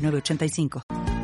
85 0.00 1.19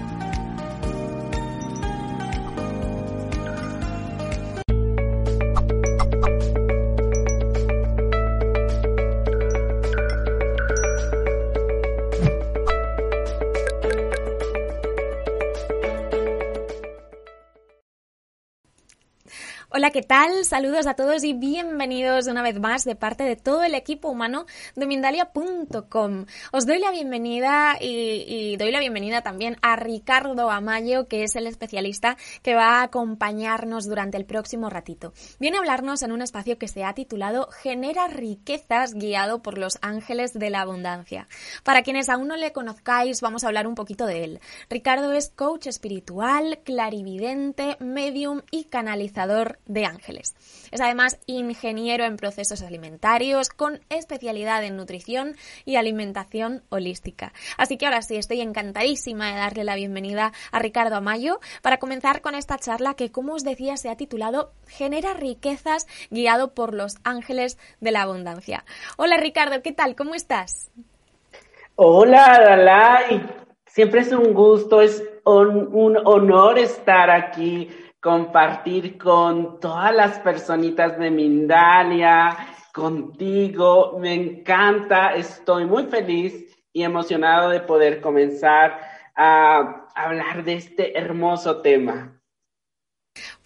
Hola, 19.79 19.91
¿qué 19.91 20.01
tal? 20.01 20.47
Saludos 20.47 20.87
a 20.87 20.95
todos 20.95 21.23
y 21.23 21.35
bienvenidos 21.35 22.29
una 22.29 22.41
vez 22.41 22.59
más 22.59 22.85
de 22.85 22.97
parte 22.97 23.25
de 23.25 23.37
todo 23.37 23.63
el 23.63 23.75
equipo 23.75 24.09
humano 24.09 24.47
de 24.75 24.87
Mindalia.com. 24.87 26.25
Os 26.51 26.67
doy 26.67 26.79
la 26.79 26.91
bienvenida 26.91 27.77
y, 27.79 28.57
doy 28.57 28.71
la 28.71 28.81
bienvenida 28.81 29.21
también 29.21 29.59
a 29.61 29.77
Ricardo 29.77 30.51
Amayo, 30.51 31.09
que 31.09 31.25
es 31.25 31.37
el 31.37 31.47
especialista 31.47 32.17
que 32.43 32.55
va 32.55 32.81
a 32.81 32.85
acompañarnos 32.85 33.87
durante 33.87 34.17
el 34.17 34.25
próximo 34.25 34.71
ratito. 34.71 35.13
Viene 35.41 35.59
a 35.59 35.61
hablarnos 35.61 36.03
en 36.03 36.13
un 36.13 36.23
espacio 36.23 36.57
que 36.57 36.69
se 36.69 36.83
ha 36.83 36.95
titulado 36.95 37.51
Genera 37.63 38.09
riquezas 38.09 38.95
guiado 38.95 39.43
por 39.43 39.59
los 39.59 39.77
ángeles 39.83 40.33
de 40.33 40.49
la 40.49 40.63
abundancia. 40.63 41.29
Para 41.65 41.83
quienes 41.83 42.09
aún 42.09 42.29
no 42.29 42.37
le 42.37 42.53
conozcáis, 42.53 43.21
vamos 43.21 43.45
a 43.45 43.49
hablar 43.49 43.67
un 43.67 43.75
poquito 43.75 44.07
de 44.07 44.25
él. 44.25 44.41
Ricardo 44.71 45.13
es 45.13 45.29
coach 45.29 45.67
espiritual, 45.67 46.61
clarividente, 46.65 47.77
medium 47.79 48.41
y 48.51 48.65
canalizador 48.65 49.59
de 49.67 49.85
Ángeles. 49.85 50.35
Es 50.71 50.81
además 50.81 51.19
ingeniero 51.27 52.05
en 52.05 52.17
procesos 52.17 52.63
alimentarios 52.63 53.51
con 53.51 53.81
especialidad 53.89 54.65
en 54.65 54.77
nutrición 54.77 55.37
y 55.65 55.77
alimentación 55.77 56.63
holística. 56.69 57.33
Así 57.59 57.77
que 57.77 57.87
ahora 57.87 58.03
sí, 58.03 58.17
estoy 58.17 58.41
encantadísima 58.41 59.31
de 59.31 59.37
darle 59.37 59.65
la 59.65 59.75
bienvenida 59.75 60.33
a 60.53 60.59
Ricardo 60.59 60.97
Amayo 60.97 61.41
para 61.63 61.79
comenzar 61.79 62.21
con 62.23 62.35
esta 62.35 62.59
charla 62.59 62.95
que, 62.95 63.11
como 63.11 63.35
os 63.35 63.45
decía, 63.45 63.77
se 63.77 63.91
ha 63.91 63.97
titulado 63.97 64.53
Genera 64.69 65.15
riquezas 65.15 65.87
guiado 66.11 66.55
por 66.55 66.75
los 66.75 66.97
ángeles 67.05 67.59
de 67.81 67.91
la 67.91 68.03
abundancia. 68.03 68.65
Hola 68.97 69.17
Ricardo, 69.17 69.63
¿qué 69.63 69.73
tal? 69.73 69.97
¿Cómo 69.97 70.15
estás? 70.15 70.71
Hola 71.75 72.41
Dalai, 72.43 73.23
siempre 73.67 74.01
es 74.01 74.13
un 74.13 74.33
gusto, 74.33 74.81
es 74.81 75.03
un 75.25 75.99
honor 76.05 76.59
estar 76.59 77.11
aquí 77.11 77.69
compartir 78.07 78.99
con 78.99 79.59
todas 79.59 79.93
las 79.93 80.21
personitas 80.21 80.97
de 80.97 81.11
Mindalia, 81.11 82.37
contigo. 82.73 83.99
Me 83.99 84.15
encanta, 84.15 85.17
estoy 85.17 85.65
muy 85.65 85.87
feliz 85.87 86.57
y 86.73 86.85
emocionado 86.85 87.51
de 87.51 87.59
poder 87.59 88.01
comenzar 88.01 88.79
a 89.17 89.89
hablar 89.97 90.45
de 90.45 90.55
este 90.55 90.97
hermoso 90.97 91.63
tema. 91.63 92.16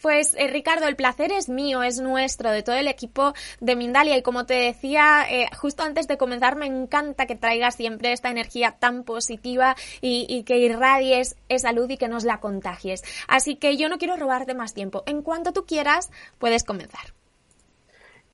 Pues 0.00 0.34
eh, 0.38 0.48
Ricardo, 0.48 0.88
el 0.88 0.96
placer 0.96 1.30
es 1.32 1.48
mío, 1.48 1.82
es 1.82 2.00
nuestro, 2.00 2.50
de 2.50 2.62
todo 2.62 2.76
el 2.76 2.88
equipo 2.88 3.34
de 3.61 3.77
Mindalia. 3.77 4.16
Y 4.16 4.22
como 4.22 4.46
te 4.46 4.55
decía, 4.55 5.27
eh, 5.28 5.46
justo 5.56 5.83
antes 5.83 6.08
de 6.08 6.16
comenzar, 6.16 6.56
me 6.56 6.66
encanta 6.66 7.27
que 7.27 7.36
traigas 7.36 7.74
siempre 7.74 8.12
esta 8.12 8.30
energía 8.30 8.77
tan 8.78 9.05
positiva 9.05 9.77
y, 10.00 10.42
que 10.44 10.56
irradies 10.56 11.36
esa 11.48 11.72
luz 11.72 11.90
y 11.90 11.96
que 11.98 12.08
nos 12.08 12.24
la 12.24 12.39
contagies. 12.39 13.02
Así 13.28 13.56
que 13.56 13.77
yo 13.77 13.89
no 13.89 13.98
quiero 13.98 14.16
robarte 14.16 14.55
más 14.55 14.72
tiempo. 14.72 15.02
En 15.06 15.22
cuanto 15.22 15.52
tú 15.52 15.66
quieras, 15.66 16.10
puedes 16.39 16.64
comenzar. 16.64 17.12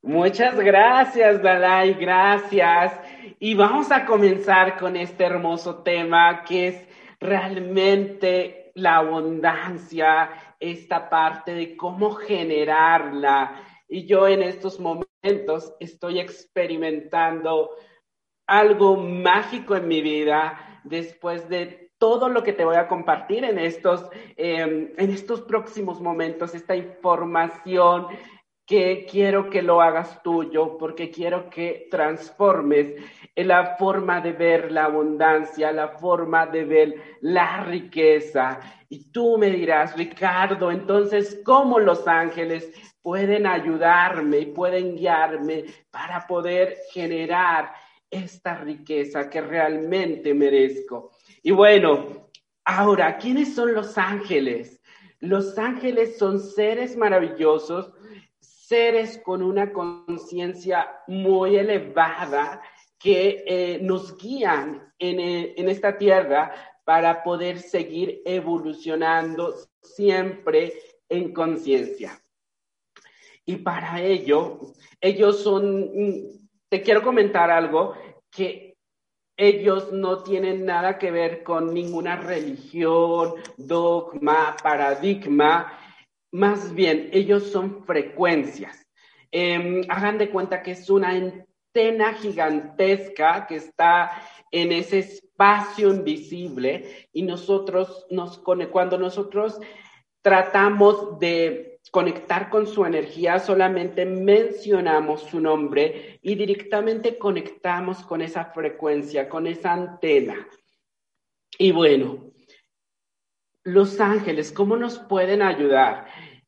Muchas 0.02 0.54
gracias, 0.54 1.42
Dalai, 1.42 1.94
gracias. 1.94 2.92
Y 3.40 3.54
vamos 3.54 3.90
a 3.90 4.06
comenzar 4.06 4.78
con 4.78 4.94
este 4.94 5.24
hermoso 5.24 5.76
tema 5.78 6.44
que 6.44 6.68
es 6.68 6.88
realmente 7.18 8.70
la 8.74 8.96
abundancia 8.98 10.30
esta 10.60 11.08
parte 11.08 11.54
de 11.54 11.76
cómo 11.76 12.12
generarla. 12.12 13.62
Y 13.88 14.06
yo 14.06 14.26
en 14.28 14.42
estos 14.42 14.80
momentos 14.80 15.74
estoy 15.80 16.20
experimentando 16.20 17.70
algo 18.46 18.96
mágico 18.96 19.76
en 19.76 19.88
mi 19.88 20.00
vida 20.00 20.80
después 20.84 21.48
de 21.48 21.90
todo 21.98 22.28
lo 22.28 22.42
que 22.42 22.52
te 22.52 22.64
voy 22.64 22.76
a 22.76 22.88
compartir 22.88 23.44
en 23.44 23.58
estos, 23.58 24.08
em, 24.36 24.92
en 24.96 25.10
estos 25.10 25.40
próximos 25.42 26.00
momentos, 26.00 26.54
esta 26.54 26.76
información 26.76 28.08
que 28.66 29.06
quiero 29.08 29.48
que 29.48 29.62
lo 29.62 29.80
hagas 29.80 30.20
tuyo, 30.24 30.76
porque 30.76 31.08
quiero 31.10 31.48
que 31.48 31.86
transformes 31.88 32.94
la 33.36 33.76
forma 33.76 34.20
de 34.20 34.32
ver 34.32 34.72
la 34.72 34.86
abundancia, 34.86 35.70
la 35.70 35.88
forma 35.88 36.46
de 36.46 36.64
ver 36.64 36.94
la 37.20 37.62
riqueza. 37.62 38.58
Y 38.88 39.12
tú 39.12 39.38
me 39.38 39.50
dirás, 39.50 39.96
Ricardo, 39.96 40.72
entonces, 40.72 41.40
¿cómo 41.44 41.78
los 41.78 42.08
ángeles 42.08 42.72
pueden 43.02 43.46
ayudarme 43.46 44.40
y 44.40 44.46
pueden 44.46 44.96
guiarme 44.96 45.66
para 45.92 46.26
poder 46.26 46.76
generar 46.90 47.72
esta 48.10 48.56
riqueza 48.56 49.30
que 49.30 49.42
realmente 49.42 50.34
merezco? 50.34 51.12
Y 51.40 51.52
bueno, 51.52 52.30
ahora, 52.64 53.16
¿quiénes 53.16 53.54
son 53.54 53.74
los 53.74 53.96
ángeles? 53.96 54.80
Los 55.20 55.56
ángeles 55.56 56.18
son 56.18 56.40
seres 56.40 56.96
maravillosos 56.96 57.92
seres 58.66 59.20
con 59.24 59.42
una 59.42 59.72
conciencia 59.72 60.88
muy 61.06 61.56
elevada 61.56 62.60
que 62.98 63.44
eh, 63.46 63.78
nos 63.80 64.16
guían 64.16 64.92
en, 64.98 65.20
eh, 65.20 65.54
en 65.56 65.68
esta 65.68 65.96
tierra 65.96 66.52
para 66.84 67.22
poder 67.22 67.60
seguir 67.60 68.22
evolucionando 68.24 69.54
siempre 69.80 70.72
en 71.08 71.32
conciencia. 71.32 72.20
Y 73.44 73.56
para 73.56 74.02
ello, 74.02 74.58
ellos 75.00 75.42
son, 75.44 75.88
te 76.68 76.82
quiero 76.82 77.02
comentar 77.02 77.52
algo, 77.52 77.94
que 78.30 78.76
ellos 79.36 79.92
no 79.92 80.24
tienen 80.24 80.64
nada 80.64 80.98
que 80.98 81.12
ver 81.12 81.44
con 81.44 81.72
ninguna 81.72 82.16
religión, 82.16 83.34
dogma, 83.56 84.56
paradigma, 84.60 85.72
más 86.32 86.74
bien, 86.74 87.08
ellos 87.12 87.50
son 87.50 87.84
frecuencias. 87.84 88.86
Em, 89.30 89.82
hagan 89.88 90.18
de 90.18 90.30
cuenta 90.30 90.62
que 90.62 90.72
es 90.72 90.88
una 90.88 91.10
antena 91.10 92.14
gigantesca 92.14 93.46
que 93.46 93.56
está 93.56 94.10
en 94.50 94.72
ese 94.72 95.00
espacio 95.00 95.90
invisible 95.90 97.08
y 97.12 97.22
nosotros 97.22 98.06
nos 98.10 98.38
cuando 98.38 98.98
nosotros 98.98 99.58
tratamos 100.22 101.18
de 101.18 101.78
conectar 101.90 102.50
con 102.50 102.66
su 102.66 102.84
energía, 102.84 103.38
solamente 103.38 104.04
mencionamos 104.04 105.22
su 105.22 105.40
nombre 105.40 106.18
y 106.22 106.34
directamente 106.34 107.16
conectamos 107.18 108.02
con 108.04 108.22
esa 108.22 108.46
frecuencia, 108.46 109.28
con 109.28 109.46
esa 109.46 109.72
antena. 109.72 110.48
Y 111.58 111.70
bueno, 111.70 112.32
los 113.66 114.00
ángeles, 114.00 114.52
¿cómo 114.52 114.76
nos 114.76 114.96
pueden 114.96 115.42
ayudar? 115.42 116.06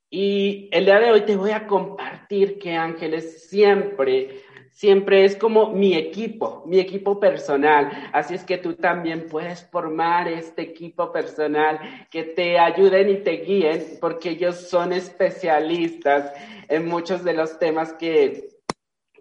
Y 0.09 0.69
el 0.71 0.85
día 0.85 1.01
de 1.01 1.11
hoy 1.11 1.23
te 1.23 1.35
voy 1.35 1.51
a 1.51 1.67
compartir 1.67 2.61
que 2.61 2.77
ángeles 2.77 3.49
siempre, 3.49 4.43
siempre 4.71 5.25
es 5.25 5.35
como 5.35 5.73
mi 5.73 5.95
equipo, 5.95 6.63
mi 6.65 6.79
equipo 6.79 7.19
personal. 7.19 7.91
Así 8.13 8.35
es 8.35 8.45
que 8.45 8.57
tú 8.57 8.75
también 8.75 9.27
puedes 9.29 9.69
formar 9.69 10.29
este 10.29 10.63
equipo 10.63 11.11
personal 11.11 11.81
que 12.09 12.23
te 12.23 12.57
ayuden 12.57 13.11
y 13.11 13.17
te 13.17 13.39
guíen 13.39 13.99
porque 14.01 14.31
ellos 14.31 14.69
son 14.69 14.93
especialistas 14.93 16.33
en 16.69 16.87
muchos 16.87 17.25
de 17.25 17.33
los 17.33 17.59
temas 17.59 17.93
que, 17.95 18.49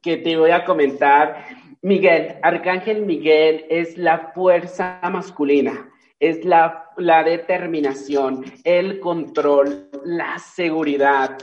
que 0.04 0.18
te 0.18 0.38
voy 0.38 0.52
a 0.52 0.66
comentar. 0.66 1.46
Miguel, 1.82 2.36
Arcángel 2.44 3.02
Miguel 3.08 3.66
es 3.70 3.98
la 3.98 4.34
fuerza 4.36 5.00
masculina 5.12 5.92
es 6.20 6.44
la, 6.46 6.90
la 6.98 7.24
determinación, 7.24 8.46
el 8.64 9.00
control, 9.00 9.90
la 10.04 10.40
seguridad. 10.40 11.38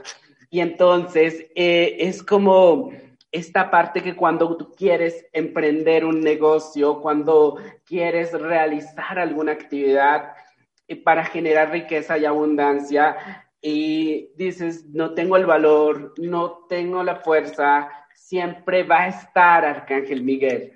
Y 0.50 0.60
entonces 0.60 1.46
eh, 1.54 1.96
es 1.98 2.22
como 2.22 2.90
esta 3.30 3.70
parte 3.70 4.02
que 4.02 4.14
cuando 4.14 4.56
tú 4.56 4.72
quieres 4.72 5.26
emprender 5.32 6.04
un 6.04 6.20
negocio, 6.20 7.00
cuando 7.00 7.58
quieres 7.84 8.32
realizar 8.32 9.18
alguna 9.18 9.52
actividad 9.52 10.32
eh, 10.86 10.96
para 10.96 11.24
generar 11.24 11.72
riqueza 11.72 12.16
y 12.16 12.24
abundancia 12.24 13.16
y 13.60 14.30
dices, 14.36 14.86
no 14.90 15.14
tengo 15.14 15.36
el 15.36 15.46
valor, 15.46 16.14
no 16.18 16.66
tengo 16.68 17.02
la 17.02 17.16
fuerza, 17.16 17.88
siempre 18.14 18.82
va 18.82 19.04
a 19.04 19.08
estar 19.08 19.64
Arcángel 19.64 20.22
Miguel. 20.22 20.74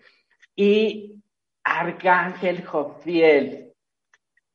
Y 0.56 1.22
Arcángel 1.62 2.64
Jofiel. 2.64 3.67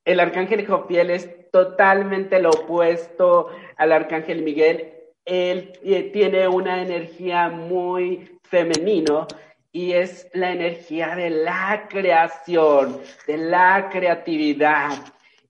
El 0.05 0.19
Arcángel 0.19 0.65
Jofiel 0.65 1.09
es 1.09 1.49
totalmente 1.51 2.39
lo 2.39 2.49
opuesto 2.49 3.49
al 3.77 3.91
Arcángel 3.91 4.41
Miguel 4.41 4.93
él 5.25 5.79
eh, 5.83 6.09
tiene 6.11 6.47
una 6.47 6.81
energía 6.81 7.49
muy 7.49 8.39
femenino 8.43 9.27
y 9.71 9.93
es 9.93 10.29
la 10.33 10.51
energía 10.51 11.15
de 11.15 11.29
la 11.29 11.87
creación, 11.89 12.99
de 13.25 13.37
la 13.37 13.89
creatividad. 13.91 14.91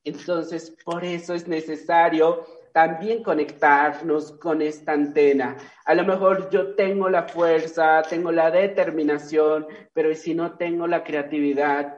Entonces, 0.03 0.75
por 0.85 1.03
eso 1.03 1.33
es 1.33 1.47
necesario 1.47 2.45
también 2.71 3.23
conectarnos 3.23 4.31
con 4.33 4.61
esta 4.61 4.93
antena. 4.93 5.57
A 5.85 5.93
lo 5.93 6.03
mejor 6.05 6.49
yo 6.49 6.75
tengo 6.75 7.09
la 7.09 7.23
fuerza, 7.23 8.01
tengo 8.09 8.31
la 8.31 8.49
determinación, 8.49 9.67
pero 9.93 10.13
si 10.15 10.33
no 10.33 10.57
tengo 10.57 10.87
la 10.87 11.03
creatividad, 11.03 11.97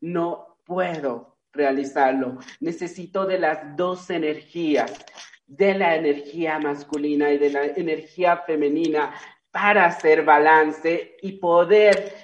no 0.00 0.58
puedo 0.64 1.31
realizarlo. 1.52 2.38
Necesito 2.60 3.26
de 3.26 3.38
las 3.38 3.76
dos 3.76 4.10
energías 4.10 4.92
de 5.46 5.74
la 5.74 5.96
energía 5.96 6.58
masculina 6.58 7.30
y 7.30 7.38
de 7.38 7.50
la 7.50 7.64
energía 7.66 8.38
femenina 8.38 9.14
para 9.50 9.84
hacer 9.84 10.24
balance 10.24 11.16
y 11.20 11.32
poder 11.32 12.14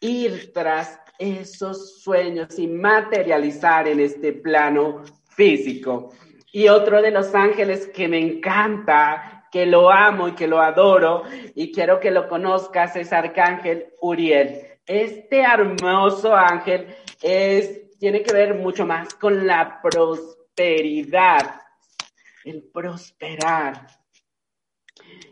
ir 0.00 0.52
tras 0.52 0.98
esos 1.18 2.02
sueños 2.02 2.58
y 2.58 2.66
materializar 2.66 3.86
en 3.86 4.00
este 4.00 4.32
plano 4.32 5.02
físico. 5.28 6.12
Y 6.52 6.68
otro 6.68 7.00
de 7.00 7.12
los 7.12 7.34
ángeles 7.34 7.86
que 7.88 8.08
me 8.08 8.18
encanta, 8.18 9.48
que 9.52 9.66
lo 9.66 9.90
amo 9.90 10.28
y 10.28 10.32
que 10.32 10.48
lo 10.48 10.60
adoro 10.60 11.22
y 11.54 11.70
quiero 11.70 12.00
que 12.00 12.10
lo 12.10 12.28
conozcas 12.28 12.96
es 12.96 13.12
Arcángel 13.12 13.86
Uriel. 14.00 14.62
Este 14.84 15.40
hermoso 15.42 16.34
ángel 16.34 16.88
es, 17.22 17.82
tiene 17.98 18.22
que 18.22 18.32
ver 18.32 18.54
mucho 18.54 18.86
más 18.86 19.14
con 19.14 19.46
la 19.46 19.80
prosperidad 19.82 21.60
el 22.44 22.62
prosperar. 22.62 23.86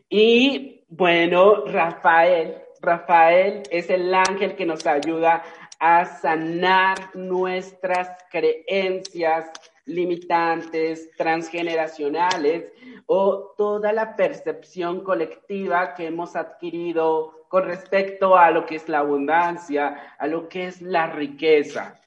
Y 0.08 0.84
bueno, 0.88 1.64
Rafael, 1.66 2.62
Rafael 2.80 3.62
es 3.70 3.90
el 3.90 4.12
ángel 4.14 4.56
que 4.56 4.66
nos 4.66 4.86
ayuda 4.86 5.42
a 5.78 6.04
sanar 6.04 7.14
nuestras 7.14 8.08
creencias 8.30 9.50
limitantes, 9.84 11.10
transgeneracionales 11.16 12.72
o 13.06 13.54
toda 13.56 13.92
la 13.92 14.14
percepción 14.14 15.02
colectiva 15.02 15.94
que 15.94 16.06
hemos 16.06 16.36
adquirido 16.36 17.46
con 17.48 17.64
respecto 17.64 18.36
a 18.36 18.50
lo 18.50 18.64
que 18.64 18.76
es 18.76 18.88
la 18.88 19.00
abundancia, 19.00 20.14
a 20.18 20.26
lo 20.26 20.48
que 20.48 20.66
es 20.66 20.80
la 20.80 21.08
riqueza. 21.08 22.01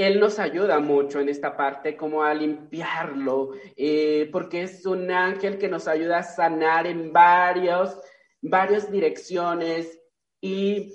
Él 0.00 0.18
nos 0.18 0.38
ayuda 0.38 0.78
mucho 0.78 1.20
en 1.20 1.28
esta 1.28 1.56
parte, 1.56 1.96
como 1.96 2.22
a 2.22 2.32
limpiarlo, 2.32 3.50
eh, 3.76 4.28
porque 4.32 4.62
es 4.62 4.86
un 4.86 5.10
ángel 5.10 5.58
que 5.58 5.68
nos 5.68 5.86
ayuda 5.86 6.18
a 6.18 6.22
sanar 6.22 6.86
en 6.86 7.12
varios, 7.12 8.00
varias 8.40 8.90
direcciones 8.90 10.00
y 10.40 10.94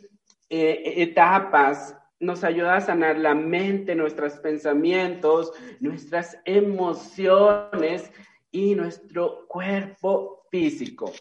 eh, 0.49 0.93
etapas. 0.97 1.95
Nos 2.19 2.43
ayuda 2.43 2.77
a 2.77 2.81
sanar 2.81 3.19
la 3.19 3.35
mente, 3.35 3.93
nuestros 3.93 4.33
pensamientos, 4.39 5.51
nuestras 5.79 6.39
emociones 6.45 8.11
y 8.49 8.73
nuestro 8.73 9.45
cuerpo 9.47 10.47
físico. 10.49 11.11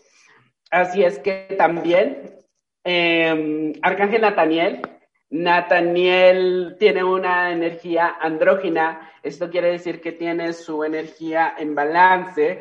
Así 0.70 1.04
es 1.04 1.18
que 1.18 1.54
también 1.58 2.38
eh, 2.84 3.72
Arcángel 3.82 4.22
Nataniel 4.22 4.82
Nathaniel 5.30 6.76
tiene 6.78 7.02
una 7.02 7.50
energía 7.50 8.16
andrógina, 8.20 9.12
esto 9.22 9.50
quiere 9.50 9.72
decir 9.72 10.00
que 10.00 10.12
tiene 10.12 10.52
su 10.52 10.84
energía 10.84 11.54
en 11.58 11.74
balance 11.74 12.60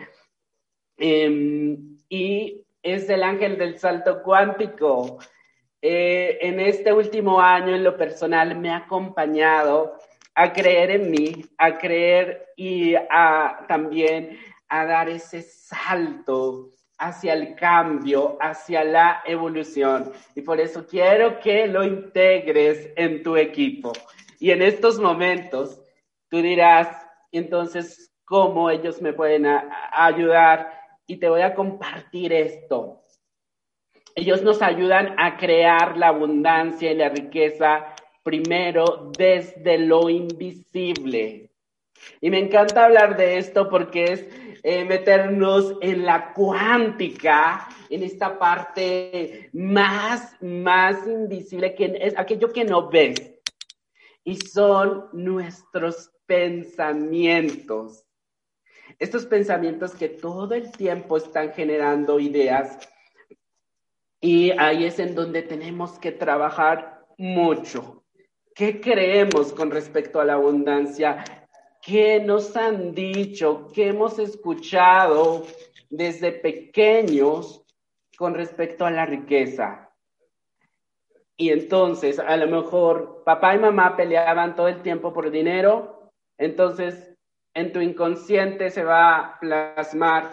em, 0.97 1.97
y 2.09 2.65
es 2.81 3.09
el 3.09 3.23
ángel 3.23 3.57
del 3.57 3.77
salto 3.79 4.21
cuántico. 4.23 5.19
Eh, 5.81 6.37
en 6.41 6.59
este 6.59 6.93
último 6.93 7.41
año, 7.41 7.75
en 7.75 7.83
lo 7.83 7.97
personal, 7.97 8.57
me 8.57 8.69
ha 8.69 8.77
acompañado 8.77 9.97
a 10.35 10.51
creer 10.51 10.91
en 10.91 11.11
mí, 11.11 11.45
a 11.57 11.77
creer 11.77 12.47
y 12.55 12.95
a, 12.95 13.65
también 13.67 14.39
a 14.67 14.85
dar 14.85 15.09
ese 15.09 15.41
salto 15.41 16.71
hacia 17.03 17.33
el 17.33 17.55
cambio, 17.55 18.37
hacia 18.39 18.83
la 18.83 19.21
evolución. 19.25 20.11
Y 20.35 20.41
por 20.41 20.59
eso 20.59 20.85
quiero 20.87 21.39
que 21.39 21.67
lo 21.67 21.83
integres 21.83 22.89
en 22.95 23.21
tu 23.21 23.35
equipo. 23.35 23.91
Y 24.39 24.51
en 24.51 24.61
estos 24.61 24.99
momentos, 24.99 25.81
tú 26.29 26.37
dirás, 26.41 26.87
entonces, 27.31 28.13
¿cómo 28.23 28.69
ellos 28.69 29.01
me 29.01 29.11
pueden 29.11 29.45
ayudar? 29.91 30.71
Y 31.05 31.17
te 31.17 31.27
voy 31.27 31.41
a 31.41 31.53
compartir 31.53 32.31
esto. 32.31 33.01
Ellos 34.15 34.41
nos 34.41 34.61
ayudan 34.61 35.15
a 35.17 35.37
crear 35.37 35.97
la 35.97 36.07
abundancia 36.07 36.91
y 36.91 36.95
la 36.95 37.09
riqueza 37.09 37.95
primero 38.23 39.11
desde 39.17 39.77
lo 39.77 40.09
invisible. 40.09 41.49
Y 42.21 42.29
me 42.29 42.39
encanta 42.39 42.85
hablar 42.85 43.17
de 43.17 43.37
esto 43.37 43.69
porque 43.69 44.03
es 44.05 44.25
eh, 44.63 44.85
meternos 44.85 45.75
en 45.81 46.05
la 46.05 46.33
cuántica, 46.33 47.67
en 47.89 48.03
esta 48.03 48.39
parte 48.39 49.49
más, 49.51 50.41
más 50.41 51.05
invisible, 51.05 51.75
que 51.75 51.97
es 51.99 52.17
aquello 52.17 52.51
que 52.53 52.63
no 52.63 52.89
ves. 52.89 53.33
Y 54.23 54.37
son 54.37 55.09
nuestros 55.11 56.11
pensamientos. 56.25 58.05
Estos 58.99 59.25
pensamientos 59.25 59.95
que 59.95 60.07
todo 60.07 60.53
el 60.53 60.71
tiempo 60.71 61.17
están 61.17 61.51
generando 61.51 62.19
ideas. 62.19 62.77
Y 64.21 64.51
ahí 64.51 64.85
es 64.85 64.99
en 64.99 65.13
donde 65.13 65.41
tenemos 65.41 65.99
que 65.99 66.13
trabajar 66.13 67.05
mucho. 67.17 68.05
¿Qué 68.55 68.79
creemos 68.79 69.51
con 69.51 69.71
respecto 69.71 70.21
a 70.21 70.25
la 70.25 70.35
abundancia? 70.35 71.42
¿Qué 71.85 72.21
nos 72.21 72.55
han 72.55 72.93
dicho, 72.93 73.67
qué 73.73 73.89
hemos 73.89 74.17
escuchado 74.17 75.45
desde 75.89 76.31
pequeños 76.31 77.63
con 78.17 78.33
respecto 78.33 78.85
a 78.85 78.91
la 78.91 79.05
riqueza. 79.05 79.91
Y 81.37 81.49
entonces, 81.49 82.19
a 82.19 82.37
lo 82.37 82.47
mejor 82.47 83.23
papá 83.23 83.55
y 83.55 83.59
mamá 83.59 83.95
peleaban 83.95 84.55
todo 84.55 84.67
el 84.67 84.81
tiempo 84.81 85.13
por 85.13 85.29
dinero, 85.29 86.11
entonces 86.37 87.15
en 87.53 87.71
tu 87.71 87.79
inconsciente 87.79 88.69
se 88.69 88.83
va 88.83 89.17
a 89.17 89.39
plasmar, 89.39 90.31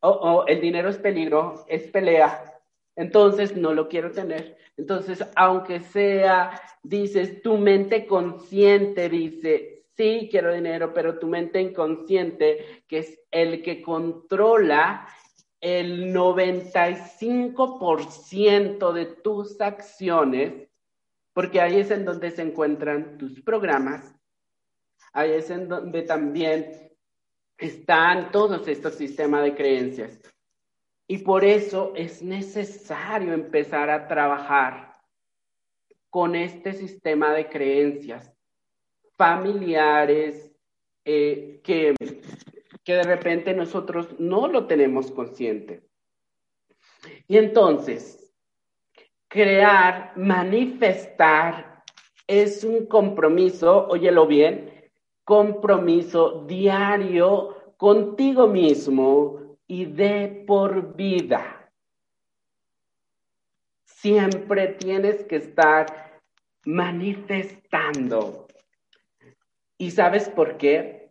oh, 0.00 0.10
oh, 0.10 0.44
el 0.46 0.60
dinero 0.60 0.88
es 0.88 0.98
peligro, 0.98 1.64
es 1.68 1.84
pelea, 1.90 2.60
entonces 2.96 3.56
no 3.56 3.72
lo 3.72 3.88
quiero 3.88 4.12
tener. 4.12 4.58
Entonces, 4.76 5.24
aunque 5.36 5.80
sea, 5.80 6.60
dices, 6.82 7.42
tu 7.42 7.56
mente 7.56 8.06
consciente 8.06 9.08
dice, 9.08 9.79
sí 10.00 10.28
quiero 10.30 10.54
dinero, 10.54 10.94
pero 10.94 11.18
tu 11.18 11.26
mente 11.26 11.60
inconsciente, 11.60 12.84
que 12.88 13.00
es 13.00 13.20
el 13.30 13.62
que 13.62 13.82
controla 13.82 15.06
el 15.60 16.14
95% 16.14 18.92
de 18.94 19.04
tus 19.04 19.60
acciones, 19.60 20.70
porque 21.34 21.60
ahí 21.60 21.80
es 21.80 21.90
en 21.90 22.06
donde 22.06 22.30
se 22.30 22.40
encuentran 22.40 23.18
tus 23.18 23.42
programas, 23.42 24.18
ahí 25.12 25.32
es 25.32 25.50
en 25.50 25.68
donde 25.68 26.00
también 26.00 26.94
están 27.58 28.32
todos 28.32 28.66
estos 28.68 28.94
sistemas 28.94 29.44
de 29.44 29.54
creencias. 29.54 30.18
Y 31.06 31.18
por 31.18 31.44
eso 31.44 31.92
es 31.94 32.22
necesario 32.22 33.34
empezar 33.34 33.90
a 33.90 34.08
trabajar 34.08 34.98
con 36.08 36.34
este 36.34 36.72
sistema 36.72 37.34
de 37.34 37.50
creencias 37.50 38.29
familiares 39.20 40.50
eh, 41.04 41.60
que, 41.62 41.94
que 42.82 42.94
de 42.94 43.02
repente 43.02 43.52
nosotros 43.52 44.18
no 44.18 44.48
lo 44.48 44.66
tenemos 44.66 45.10
consciente. 45.10 45.82
Y 47.28 47.36
entonces, 47.36 48.32
crear, 49.28 50.12
manifestar 50.16 51.84
es 52.26 52.64
un 52.64 52.86
compromiso, 52.86 53.88
óyelo 53.88 54.26
bien, 54.26 54.90
compromiso 55.24 56.44
diario 56.46 57.74
contigo 57.76 58.46
mismo 58.46 59.58
y 59.66 59.84
de 59.84 60.44
por 60.46 60.96
vida. 60.96 61.60
siempre 64.00 64.68
tienes 64.68 65.24
que 65.24 65.36
estar 65.36 66.20
manifestando. 66.64 68.46
¿Y 69.80 69.92
sabes 69.92 70.28
por 70.28 70.58
qué? 70.58 71.08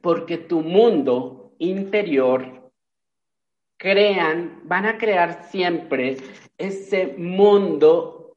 Porque 0.00 0.38
tu 0.38 0.62
mundo 0.62 1.52
interior 1.58 2.72
crean, 3.76 4.62
van 4.64 4.86
a 4.86 4.96
crear 4.96 5.44
siempre 5.50 6.16
ese 6.56 7.08
mundo 7.18 8.34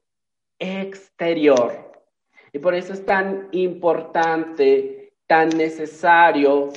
exterior. 0.59 2.03
Y 2.51 2.59
por 2.59 2.75
eso 2.75 2.91
es 2.91 3.05
tan 3.05 3.47
importante, 3.53 5.13
tan 5.25 5.47
necesario 5.57 6.73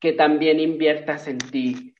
que 0.00 0.12
también 0.14 0.58
inviertas 0.58 1.28
en 1.28 1.38
ti, 1.38 1.91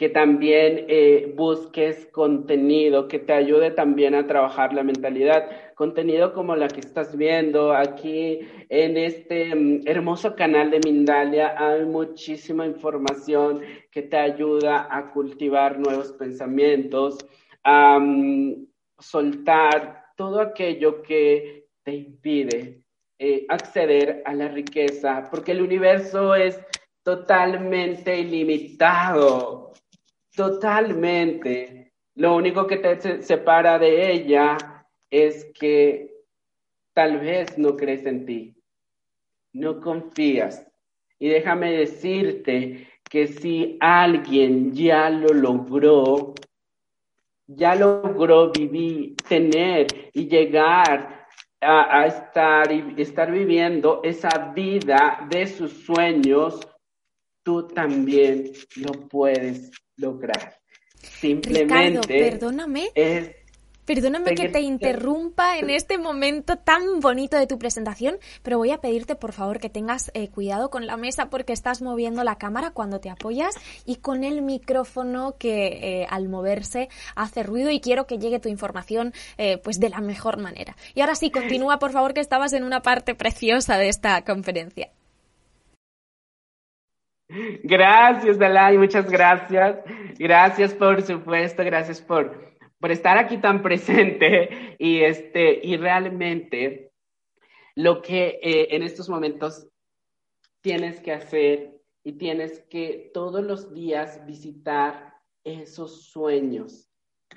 que 0.00 0.08
también 0.08 0.86
eh, 0.88 1.30
busques 1.36 2.06
contenido 2.06 3.06
que 3.06 3.18
te 3.18 3.34
ayude 3.34 3.70
también 3.70 4.14
a 4.14 4.26
trabajar 4.26 4.72
la 4.72 4.82
mentalidad. 4.82 5.74
Contenido 5.74 6.32
como 6.32 6.56
la 6.56 6.68
que 6.68 6.80
estás 6.80 7.14
viendo 7.14 7.74
aquí 7.74 8.38
en 8.70 8.96
este 8.96 9.54
mm, 9.54 9.82
hermoso 9.84 10.34
canal 10.34 10.70
de 10.70 10.80
Mindalia. 10.82 11.54
Hay 11.54 11.84
muchísima 11.84 12.64
información 12.64 13.60
que 13.90 14.00
te 14.00 14.16
ayuda 14.16 14.88
a 14.90 15.10
cultivar 15.10 15.78
nuevos 15.78 16.12
pensamientos, 16.12 17.18
a 17.62 17.98
mm, 17.98 18.68
soltar 18.98 20.06
todo 20.16 20.40
aquello 20.40 21.02
que 21.02 21.66
te 21.82 21.92
impide 21.92 22.84
eh, 23.18 23.44
acceder 23.50 24.22
a 24.24 24.32
la 24.32 24.48
riqueza, 24.48 25.28
porque 25.30 25.52
el 25.52 25.60
universo 25.60 26.34
es 26.34 26.58
totalmente 27.02 28.18
ilimitado, 28.18 29.70
totalmente. 30.34 31.92
Lo 32.14 32.36
único 32.36 32.66
que 32.66 32.76
te 32.76 33.22
separa 33.22 33.78
de 33.78 34.12
ella 34.12 34.56
es 35.10 35.46
que 35.58 36.10
tal 36.92 37.18
vez 37.18 37.56
no 37.56 37.76
crees 37.76 38.04
en 38.06 38.26
ti, 38.26 38.54
no 39.52 39.80
confías. 39.80 40.66
Y 41.18 41.28
déjame 41.28 41.72
decirte 41.72 42.88
que 43.08 43.26
si 43.26 43.76
alguien 43.80 44.72
ya 44.72 45.10
lo 45.10 45.28
logró, 45.28 46.34
ya 47.46 47.74
logró 47.74 48.52
vivir, 48.52 49.16
tener 49.28 49.86
y 50.12 50.28
llegar 50.28 51.26
a, 51.60 52.06
estar 52.06 53.30
viviendo 53.30 54.00
esa 54.02 54.52
vida 54.54 55.26
de 55.28 55.46
sus 55.46 55.72
sueños, 55.84 56.60
tú 57.42 57.66
también 57.68 58.52
lo 58.76 58.92
puedes 59.08 59.70
lograr. 60.00 60.60
Simplemente 61.02 62.08
perdóname. 62.08 62.90
Perdóname 63.90 64.36
que 64.36 64.48
te 64.48 64.60
interrumpa 64.60 65.58
en 65.58 65.68
este 65.68 65.98
momento 65.98 66.56
tan 66.56 67.00
bonito 67.00 67.36
de 67.36 67.48
tu 67.48 67.58
presentación, 67.58 68.18
pero 68.44 68.56
voy 68.56 68.70
a 68.70 68.80
pedirte 68.80 69.16
por 69.16 69.32
favor 69.32 69.58
que 69.58 69.68
tengas 69.68 70.12
eh, 70.14 70.28
cuidado 70.28 70.70
con 70.70 70.86
la 70.86 70.96
mesa 70.96 71.28
porque 71.28 71.52
estás 71.52 71.82
moviendo 71.82 72.22
la 72.22 72.36
cámara 72.36 72.70
cuando 72.70 73.00
te 73.00 73.10
apoyas 73.10 73.56
y 73.86 73.96
con 73.96 74.22
el 74.22 74.42
micrófono 74.42 75.34
que 75.38 76.02
eh, 76.02 76.06
al 76.08 76.28
moverse 76.28 76.88
hace 77.16 77.42
ruido 77.42 77.70
y 77.70 77.80
quiero 77.80 78.06
que 78.06 78.18
llegue 78.18 78.38
tu 78.38 78.48
información 78.48 79.12
eh, 79.38 79.58
pues 79.58 79.80
de 79.80 79.88
la 79.88 80.00
mejor 80.00 80.38
manera. 80.38 80.76
Y 80.94 81.00
ahora 81.00 81.16
sí, 81.16 81.32
continúa 81.32 81.80
por 81.80 81.90
favor 81.90 82.14
que 82.14 82.20
estabas 82.20 82.52
en 82.52 82.62
una 82.62 82.82
parte 82.82 83.16
preciosa 83.16 83.76
de 83.76 83.88
esta 83.88 84.22
conferencia. 84.22 84.92
Gracias, 87.62 88.38
Dalai, 88.38 88.76
muchas 88.76 89.08
gracias. 89.10 89.78
Gracias, 90.18 90.74
por 90.74 91.02
supuesto, 91.02 91.64
gracias 91.64 92.00
por, 92.00 92.56
por 92.80 92.90
estar 92.90 93.18
aquí 93.18 93.38
tan 93.38 93.62
presente 93.62 94.76
y, 94.78 95.00
este, 95.00 95.60
y 95.62 95.76
realmente 95.76 96.92
lo 97.76 98.02
que 98.02 98.40
eh, 98.42 98.68
en 98.70 98.82
estos 98.82 99.08
momentos 99.08 99.68
tienes 100.60 101.00
que 101.00 101.12
hacer 101.12 101.80
y 102.02 102.12
tienes 102.12 102.60
que 102.68 103.10
todos 103.14 103.44
los 103.44 103.72
días 103.72 104.24
visitar 104.26 105.14
esos 105.44 106.06
sueños, 106.06 106.88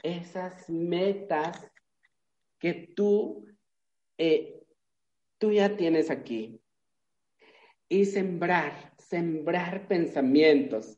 esas 0.02 0.70
metas 0.70 1.70
que 2.60 2.74
tú, 2.96 3.46
eh, 4.18 4.60
tú 5.38 5.52
ya 5.52 5.76
tienes 5.78 6.10
aquí 6.10 6.60
y 7.88 8.06
sembrar 8.06 8.93
sembrar 9.14 9.88
pensamientos. 9.88 10.98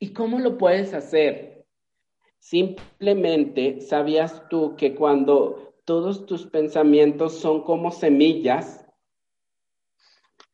¿Y 0.00 0.14
cómo 0.14 0.38
lo 0.38 0.56
puedes 0.56 0.94
hacer? 0.94 1.66
Simplemente, 2.38 3.82
¿sabías 3.82 4.48
tú 4.48 4.74
que 4.74 4.94
cuando 4.94 5.74
todos 5.84 6.24
tus 6.24 6.46
pensamientos 6.46 7.38
son 7.38 7.62
como 7.62 7.90
semillas, 7.90 8.86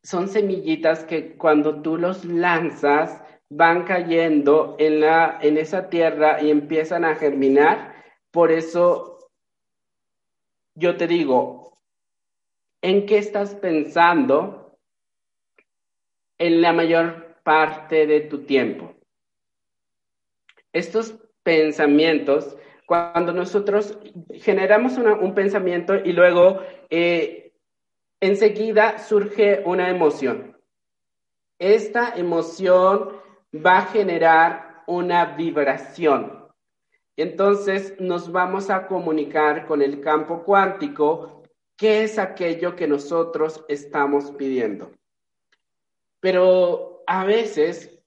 son 0.03 0.27
semillitas 0.27 1.05
que 1.05 1.37
cuando 1.37 1.81
tú 1.81 1.95
los 1.95 2.25
lanzas 2.25 3.23
van 3.47 3.85
cayendo 3.85 4.75
en, 4.77 4.99
la, 4.99 5.39
en 5.41 5.57
esa 5.57 5.89
tierra 5.89 6.43
y 6.43 6.51
empiezan 6.51 7.05
a 7.05 7.15
germinar? 7.15 7.95
Por 8.29 8.51
eso 8.51 9.29
yo 10.75 10.97
te 10.97 11.07
digo, 11.07 11.79
¿en 12.81 13.05
qué 13.05 13.19
estás 13.19 13.55
pensando? 13.55 14.58
En 16.39 16.61
la 16.61 16.73
mayor 16.73 17.35
parte 17.43 18.07
de 18.07 18.21
tu 18.21 18.45
tiempo. 18.45 18.95
Estos 20.73 21.15
pensamientos, 21.43 22.57
cuando 22.85 23.33
nosotros 23.33 23.99
generamos 24.33 24.97
un 24.97 25.35
pensamiento 25.35 25.95
y 25.95 26.13
luego 26.13 26.61
eh, 26.89 27.51
enseguida 28.19 28.97
surge 28.99 29.61
una 29.65 29.89
emoción. 29.89 30.57
Esta 31.59 32.13
emoción 32.15 33.11
va 33.53 33.79
a 33.79 33.85
generar 33.87 34.83
una 34.87 35.25
vibración. 35.35 36.47
Entonces 37.17 37.95
nos 37.99 38.31
vamos 38.31 38.69
a 38.69 38.87
comunicar 38.87 39.65
con 39.67 39.81
el 39.81 39.99
campo 39.99 40.43
cuántico, 40.43 41.43
qué 41.77 42.03
es 42.03 42.17
aquello 42.17 42.75
que 42.75 42.87
nosotros 42.87 43.65
estamos 43.67 44.31
pidiendo. 44.31 44.91
Pero 46.19 47.03
a 47.07 47.23
veces 47.25 47.99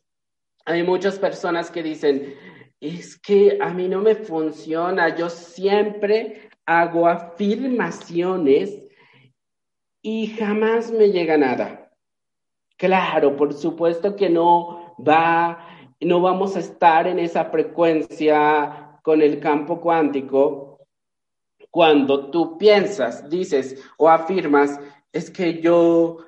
hay 0.64 0.82
muchas 0.82 1.18
personas 1.18 1.70
que 1.70 1.82
dicen, 1.82 2.34
es 2.80 3.18
que 3.18 3.58
a 3.60 3.72
mí 3.72 3.88
no 3.88 4.00
me 4.00 4.14
funciona, 4.14 5.14
yo 5.16 5.28
siempre 5.28 6.50
hago 6.66 7.08
afirmaciones 7.08 8.82
y 10.02 10.28
jamás 10.28 10.90
me 10.90 11.10
llega 11.10 11.36
nada. 11.36 11.92
Claro, 12.76 13.36
por 13.36 13.52
supuesto 13.54 14.16
que 14.16 14.28
no 14.28 14.96
va, 14.98 15.88
no 16.00 16.20
vamos 16.20 16.56
a 16.56 16.60
estar 16.60 17.06
en 17.06 17.18
esa 17.18 17.44
frecuencia 17.46 18.98
con 19.02 19.22
el 19.22 19.38
campo 19.40 19.80
cuántico 19.80 20.72
cuando 21.70 22.30
tú 22.30 22.58
piensas, 22.58 23.28
dices 23.30 23.82
o 23.96 24.08
afirmas, 24.08 24.78
es 25.10 25.30
que 25.30 25.60
yo 25.60 26.18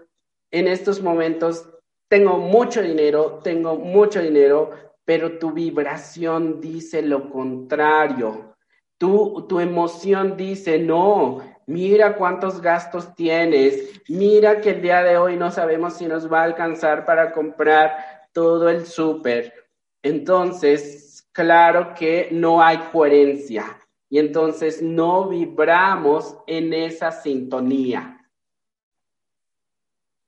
en 0.50 0.68
estos 0.68 1.02
momentos 1.02 1.68
tengo 2.14 2.38
mucho 2.38 2.80
dinero, 2.80 3.40
tengo 3.42 3.74
mucho 3.74 4.22
dinero, 4.22 4.70
pero 5.04 5.36
tu 5.36 5.50
vibración 5.50 6.60
dice 6.60 7.02
lo 7.02 7.28
contrario. 7.28 8.54
Tu, 8.98 9.44
tu 9.48 9.58
emoción 9.58 10.36
dice, 10.36 10.78
no, 10.78 11.40
mira 11.66 12.14
cuántos 12.14 12.60
gastos 12.60 13.12
tienes, 13.16 14.00
mira 14.08 14.60
que 14.60 14.70
el 14.70 14.82
día 14.82 15.02
de 15.02 15.18
hoy 15.18 15.36
no 15.36 15.50
sabemos 15.50 15.94
si 15.94 16.06
nos 16.06 16.32
va 16.32 16.42
a 16.42 16.44
alcanzar 16.44 17.04
para 17.04 17.32
comprar 17.32 18.28
todo 18.32 18.68
el 18.68 18.86
súper. 18.86 19.52
Entonces, 20.00 21.28
claro 21.32 21.94
que 21.94 22.28
no 22.30 22.62
hay 22.62 22.78
coherencia 22.92 23.76
y 24.08 24.20
entonces 24.20 24.80
no 24.80 25.28
vibramos 25.28 26.36
en 26.46 26.74
esa 26.74 27.10
sintonía. 27.10 28.24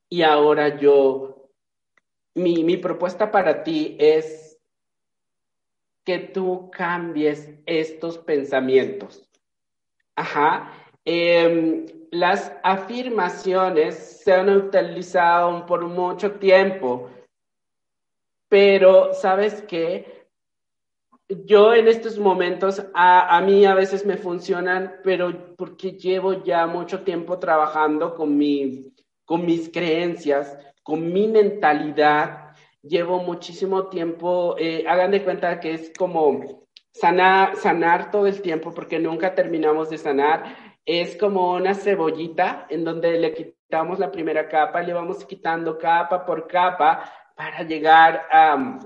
Y 0.08 0.22
ahora 0.22 0.76
yo 0.78 1.35
mi, 2.36 2.76
propuesta 2.76 3.30
para 3.30 3.64
ti 3.64 3.96
es 3.98 4.58
que 6.04 6.18
tú 6.18 6.70
cambies 6.70 7.50
estos 7.64 8.18
pensamientos. 8.18 9.28
Ajá. 10.14 10.70
Em, 11.04 11.86
las 12.10 12.52
afirmaciones 12.62 14.20
se 14.22 14.32
han 14.32 14.50
utilizado 14.50 15.66
por 15.66 15.84
mucho 15.86 16.32
tiempo, 16.32 17.10
pero 18.48 19.14
sabes 19.14 19.62
qué? 19.62 20.26
Yo 21.28 21.74
en 21.74 21.88
estos 21.88 22.18
momentos, 22.18 22.84
a, 22.94 23.36
a, 23.36 23.40
mí 23.40 23.64
a 23.64 23.74
veces 23.74 24.06
me 24.06 24.16
funcionan, 24.16 25.00
pero 25.02 25.56
porque 25.56 25.92
llevo 25.92 26.44
ya 26.44 26.66
mucho 26.66 27.02
tiempo 27.02 27.38
trabajando 27.38 28.14
con, 28.14 28.36
mi, 28.36 28.92
con 29.24 29.44
mis 29.44 29.68
creencias, 29.68 30.56
con 30.86 31.12
mi 31.12 31.26
mentalidad, 31.26 32.54
llevo 32.80 33.18
muchísimo 33.18 33.88
tiempo, 33.88 34.54
eh, 34.56 34.84
hagan 34.86 35.10
de 35.10 35.24
cuenta 35.24 35.58
que 35.58 35.74
es 35.74 35.92
como 35.98 36.68
sanar, 36.92 37.56
sanar 37.56 38.12
todo 38.12 38.28
el 38.28 38.40
tiempo 38.40 38.72
porque 38.72 39.00
nunca 39.00 39.34
terminamos 39.34 39.90
de 39.90 39.98
sanar. 39.98 40.44
Es 40.84 41.16
como 41.16 41.54
una 41.54 41.74
cebollita 41.74 42.68
en 42.70 42.84
donde 42.84 43.18
le 43.18 43.34
quitamos 43.34 43.98
la 43.98 44.12
primera 44.12 44.48
capa 44.48 44.80
le 44.80 44.92
vamos 44.92 45.24
quitando 45.24 45.76
capa 45.76 46.24
por 46.24 46.46
capa 46.46 47.12
para 47.34 47.64
llegar 47.64 48.24
a, 48.30 48.78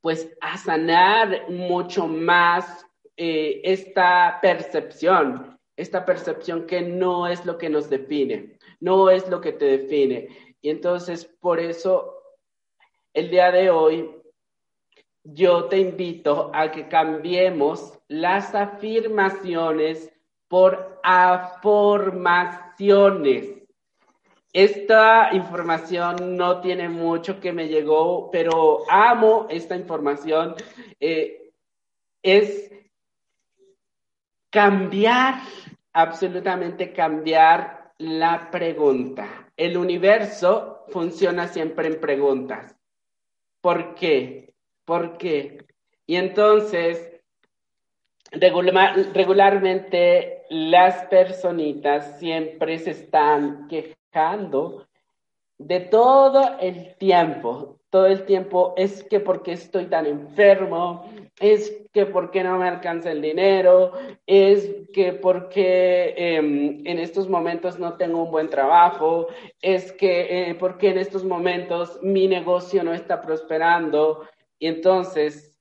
pues, 0.00 0.34
a 0.40 0.56
sanar 0.56 1.50
mucho 1.50 2.06
más 2.06 2.86
eh, 3.18 3.60
esta 3.64 4.38
percepción, 4.40 5.58
esta 5.76 6.06
percepción 6.06 6.66
que 6.66 6.80
no 6.80 7.26
es 7.26 7.44
lo 7.44 7.58
que 7.58 7.68
nos 7.68 7.90
define, 7.90 8.56
no 8.80 9.10
es 9.10 9.28
lo 9.28 9.42
que 9.42 9.52
te 9.52 9.66
define. 9.66 10.45
Y 10.66 10.70
entonces, 10.70 11.24
por 11.24 11.60
eso, 11.60 12.20
el 13.14 13.30
día 13.30 13.52
de 13.52 13.70
hoy, 13.70 14.10
yo 15.22 15.66
te 15.66 15.78
invito 15.78 16.50
a 16.52 16.72
que 16.72 16.88
cambiemos 16.88 17.96
las 18.08 18.52
afirmaciones 18.52 20.12
por 20.48 20.98
afirmaciones. 21.04 23.62
Esta 24.52 25.32
información 25.34 26.36
no 26.36 26.60
tiene 26.60 26.88
mucho 26.88 27.38
que 27.38 27.52
me 27.52 27.68
llegó, 27.68 28.28
pero 28.32 28.90
amo 28.90 29.46
esta 29.48 29.76
información. 29.76 30.56
Eh, 30.98 31.52
es 32.20 32.72
cambiar, 34.50 35.42
absolutamente 35.92 36.92
cambiar 36.92 37.85
la 37.98 38.50
pregunta. 38.50 39.50
El 39.56 39.76
universo 39.76 40.84
funciona 40.88 41.48
siempre 41.48 41.88
en 41.88 42.00
preguntas. 42.00 42.76
¿Por 43.60 43.94
qué? 43.94 44.54
¿Por 44.84 45.16
qué? 45.16 45.64
Y 46.06 46.16
entonces, 46.16 47.12
regularmente 48.32 50.44
las 50.50 51.06
personitas 51.06 52.18
siempre 52.18 52.78
se 52.78 52.90
están 52.90 53.66
quejando 53.68 54.86
de 55.58 55.80
todo 55.80 56.58
el 56.60 56.94
tiempo. 56.96 57.80
Todo 57.96 58.08
el 58.08 58.26
tiempo 58.26 58.74
es 58.76 59.02
que 59.04 59.20
porque 59.20 59.52
estoy 59.52 59.86
tan 59.86 60.04
enfermo, 60.04 61.10
es 61.40 61.72
que 61.94 62.04
por 62.04 62.30
qué 62.30 62.44
no 62.44 62.58
me 62.58 62.68
alcanza 62.68 63.10
el 63.10 63.22
dinero, 63.22 63.92
es 64.26 64.70
que 64.92 65.14
porque 65.14 66.12
em, 66.14 66.86
en 66.86 66.98
estos 66.98 67.26
momentos 67.26 67.78
no 67.78 67.94
tengo 67.94 68.24
un 68.24 68.30
buen 68.30 68.50
trabajo, 68.50 69.28
es 69.62 69.92
que 69.92 70.50
eh, 70.50 70.54
porque 70.56 70.90
en 70.90 70.98
estos 70.98 71.24
momentos 71.24 71.98
mi 72.02 72.28
negocio 72.28 72.84
no 72.84 72.92
está 72.92 73.22
prosperando. 73.22 74.28
Y 74.58 74.66
entonces 74.66 75.58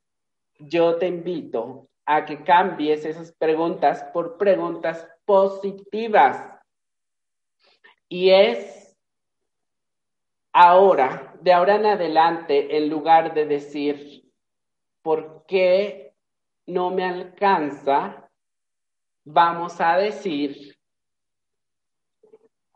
yo 0.59 0.97
te 0.97 1.07
invito 1.07 1.87
a 2.05 2.25
que 2.25 2.43
cambies 2.43 3.05
esas 3.05 3.31
preguntas 3.31 4.03
por 4.11 4.37
preguntas 4.37 5.07
positivas. 5.23 6.49
Y 8.09 8.31
es 8.31 8.84
ahora, 10.55 11.35
de 11.41 11.51
ahora 11.51 11.75
en 11.75 11.85
adelante, 11.85 12.77
en 12.77 12.89
lugar 12.89 13.33
de 13.33 13.45
decir, 13.45 14.31
¿por 15.01 15.45
qué 15.45 16.15
no 16.65 16.91
me 16.91 17.03
alcanza? 17.03 18.29
Vamos 19.25 19.81
a 19.81 19.97
decir, 19.97 20.73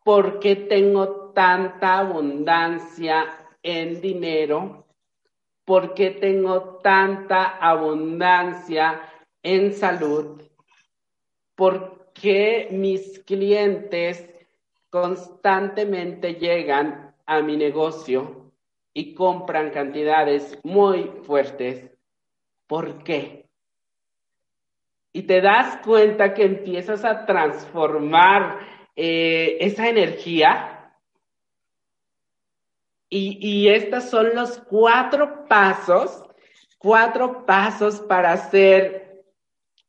¿por 0.04 0.42
qué 0.42 0.58
tengo 0.58 1.32
tanta 1.32 2.00
abundancia 2.00 3.48
en 3.64 4.02
dinero? 4.02 4.86
¿Por 5.64 5.94
qué 5.94 6.12
tengo 6.12 6.80
tanta 6.80 7.60
abundancia 7.60 9.02
en 9.42 9.72
salud? 9.72 10.44
¿Por 11.56 12.12
qué 12.14 12.68
mis 12.72 13.20
clientes 13.20 14.30
constantemente 14.90 16.34
llegan 16.34 17.09
a 17.30 17.44
mi 17.44 17.56
negocio 17.56 18.52
y 18.92 19.14
compran 19.14 19.70
cantidades 19.70 20.58
muy 20.64 21.04
fuertes? 21.24 21.92
¿Por 22.66 23.04
qué? 23.04 23.48
Y 25.14 25.22
te 25.24 25.40
das 25.40 25.78
cuenta 25.86 26.34
que 26.34 26.44
empiezas 26.44 27.06
a 27.06 27.28
transformar 27.28 28.60
eh, 28.96 29.58
esa 29.62 29.88
energía. 29.88 30.92
Y, 33.10 33.38
y 33.40 33.70
estos 33.70 34.06
son 34.06 34.34
los 34.34 34.58
cuatro 34.68 35.46
pasos, 35.48 36.24
cuatro 36.80 37.46
pasos 37.46 38.00
para 38.02 38.34
hacer 38.34 39.24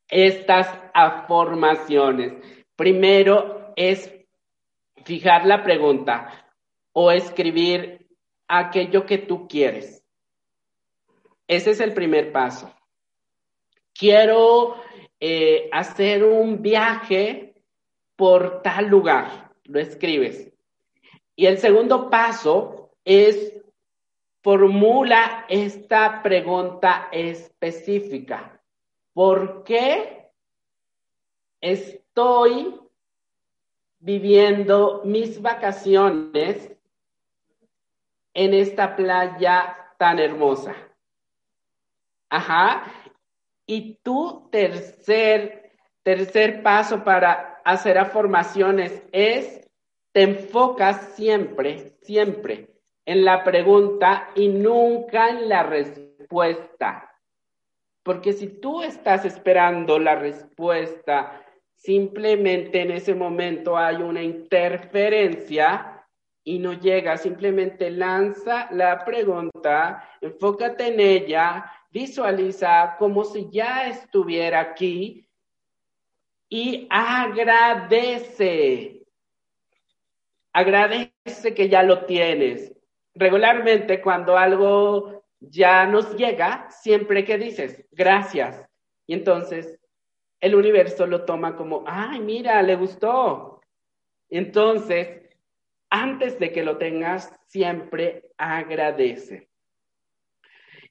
estas 0.08 0.68
afirmaciones. 0.92 2.34
Primero 2.76 3.72
es 3.76 4.14
fijar 5.04 5.46
la 5.46 5.62
pregunta 5.62 6.39
o 6.92 7.10
escribir 7.10 8.08
aquello 8.48 9.06
que 9.06 9.18
tú 9.18 9.46
quieres. 9.46 10.04
Ese 11.46 11.70
es 11.70 11.80
el 11.80 11.94
primer 11.94 12.32
paso. 12.32 12.72
Quiero 13.92 14.76
eh, 15.18 15.68
hacer 15.72 16.24
un 16.24 16.62
viaje 16.62 17.54
por 18.16 18.62
tal 18.62 18.86
lugar. 18.86 19.52
Lo 19.64 19.80
escribes. 19.80 20.52
Y 21.36 21.46
el 21.46 21.58
segundo 21.58 22.10
paso 22.10 22.92
es 23.04 23.52
formula 24.42 25.46
esta 25.48 26.22
pregunta 26.22 27.08
específica. 27.12 28.60
¿Por 29.12 29.64
qué 29.64 30.30
estoy 31.60 32.78
viviendo 33.98 35.02
mis 35.04 35.40
vacaciones 35.42 36.70
en 38.40 38.54
esta 38.54 38.96
playa 38.96 39.76
tan 39.98 40.18
hermosa? 40.18 40.74
Ajá. 42.30 42.84
Y 43.66 43.96
tu 44.02 44.48
tercer, 44.50 45.72
tercer 46.02 46.62
paso 46.62 47.04
para 47.04 47.60
hacer 47.66 47.98
afirmaciones 47.98 49.02
es, 49.12 49.68
te 50.12 50.22
enfocas 50.22 51.14
siempre, 51.14 51.98
siempre 52.00 52.70
en 53.04 53.26
la 53.26 53.44
pregunta 53.44 54.30
y 54.34 54.48
nunca 54.48 55.28
en 55.28 55.46
la 55.50 55.62
respuesta. 55.62 57.14
Porque 58.02 58.32
si 58.32 58.48
tú 58.48 58.82
estás 58.82 59.26
esperando 59.26 59.98
la 59.98 60.14
respuesta, 60.14 61.44
simplemente 61.74 62.80
en 62.80 62.92
ese 62.92 63.14
momento 63.14 63.76
hay 63.76 63.96
una 63.96 64.22
interferencia 64.22 65.99
y 66.44 66.58
no 66.58 66.72
llega, 66.72 67.16
simplemente 67.16 67.90
lanza 67.90 68.68
la 68.72 69.04
pregunta, 69.04 70.08
enfócate 70.20 70.88
en 70.88 71.00
ella 71.00 71.70
visualiza 71.90 72.96
como 72.98 73.24
si 73.24 73.48
ya 73.50 73.88
estuviera 73.88 74.60
aquí 74.60 75.28
y 76.48 76.86
agradece. 76.90 77.82
Agradece 80.52 81.54
que 81.54 81.68
ya 81.68 81.82
lo 81.82 82.04
tienes. 82.06 82.72
Regularmente 83.14 84.00
cuando 84.00 84.36
algo 84.36 85.24
ya 85.40 85.86
nos 85.86 86.16
llega, 86.16 86.68
siempre 86.70 87.24
que 87.24 87.38
dices, 87.38 87.84
gracias. 87.92 88.64
Y 89.06 89.14
entonces 89.14 89.78
el 90.40 90.54
universo 90.54 91.06
lo 91.06 91.24
toma 91.24 91.56
como, 91.56 91.84
ay, 91.86 92.20
mira, 92.20 92.62
le 92.62 92.76
gustó. 92.76 93.60
Entonces, 94.28 95.19
antes 95.90 96.38
de 96.38 96.52
que 96.52 96.62
lo 96.62 96.78
tengas, 96.78 97.32
siempre 97.46 98.30
agradece. 98.38 99.50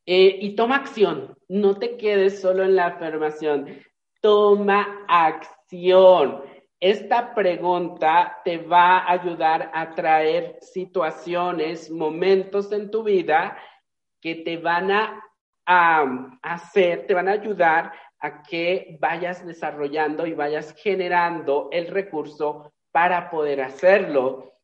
Eh, 0.05 0.37
y 0.41 0.55
toma 0.55 0.77
acción, 0.77 1.37
no 1.47 1.77
te 1.77 1.97
quedes 1.97 2.41
solo 2.41 2.63
en 2.63 2.75
la 2.75 2.87
afirmación, 2.87 3.79
toma 4.21 5.05
acción. 5.07 6.43
Esta 6.79 7.33
pregunta 7.35 8.41
te 8.43 8.57
va 8.57 8.99
a 8.99 9.11
ayudar 9.11 9.69
a 9.73 9.93
traer 9.93 10.57
situaciones, 10.61 11.91
momentos 11.91 12.71
en 12.71 12.89
tu 12.89 13.03
vida 13.03 13.57
que 14.21 14.35
te 14.35 14.57
van 14.57 14.91
a, 14.91 15.23
a 15.65 16.05
hacer, 16.41 17.05
te 17.05 17.13
van 17.13 17.27
a 17.27 17.33
ayudar 17.33 17.93
a 18.19 18.41
que 18.41 18.97
vayas 18.99 19.45
desarrollando 19.45 20.25
y 20.25 20.33
vayas 20.33 20.73
generando 20.73 21.69
el 21.71 21.87
recurso 21.87 22.73
para 22.91 23.29
poder 23.29 23.61
hacerlo. 23.61 24.58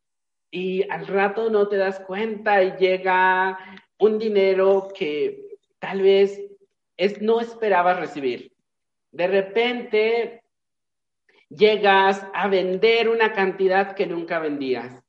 Y 0.55 0.89
al 0.89 1.05
rato 1.05 1.49
no 1.49 1.67
te 1.67 1.75
das 1.75 1.99
cuenta 1.99 2.63
y 2.63 2.77
llega 2.77 3.59
un 3.99 4.17
dinero 4.17 4.87
que 4.97 5.57
tal 5.79 6.01
vez 6.01 6.41
es, 6.95 7.21
no 7.21 7.41
esperabas 7.41 7.99
recibir. 7.99 8.53
De 9.11 9.27
repente 9.27 10.43
llegas 11.49 12.25
a 12.33 12.47
vender 12.47 13.09
una 13.09 13.33
cantidad 13.33 13.95
que 13.95 14.07
nunca 14.07 14.39
vendías 14.39 15.03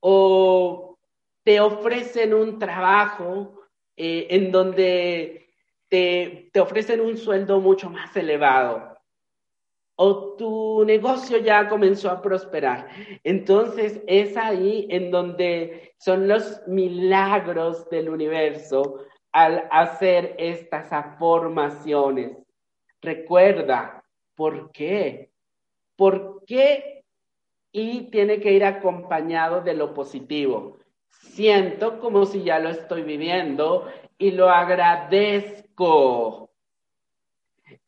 o 0.00 0.98
te 1.42 1.60
ofrecen 1.60 2.32
un 2.32 2.58
trabajo 2.58 3.60
eh, 3.98 4.28
en 4.30 4.50
donde 4.50 5.52
te, 5.88 6.48
te 6.54 6.60
ofrecen 6.60 7.02
un 7.02 7.18
sueldo 7.18 7.60
mucho 7.60 7.90
más 7.90 8.16
elevado 8.16 8.89
o 10.02 10.32
tu 10.32 10.82
negocio 10.86 11.36
ya 11.36 11.68
comenzó 11.68 12.10
a 12.10 12.22
prosperar. 12.22 12.88
Entonces 13.22 14.00
es 14.06 14.34
ahí 14.34 14.86
en 14.88 15.10
donde 15.10 15.92
son 15.98 16.26
los 16.26 16.62
milagros 16.66 17.86
del 17.90 18.08
universo 18.08 19.04
al 19.30 19.68
hacer 19.70 20.36
estas 20.38 20.90
afirmaciones. 20.90 22.34
Recuerda, 23.02 24.02
¿por 24.34 24.72
qué? 24.72 25.32
¿Por 25.96 26.46
qué? 26.46 27.04
Y 27.70 28.10
tiene 28.10 28.40
que 28.40 28.52
ir 28.52 28.64
acompañado 28.64 29.60
de 29.60 29.74
lo 29.74 29.92
positivo. 29.92 30.78
Siento 31.10 32.00
como 32.00 32.24
si 32.24 32.42
ya 32.42 32.58
lo 32.58 32.70
estoy 32.70 33.02
viviendo 33.02 33.86
y 34.16 34.30
lo 34.30 34.48
agradezco. 34.48 36.49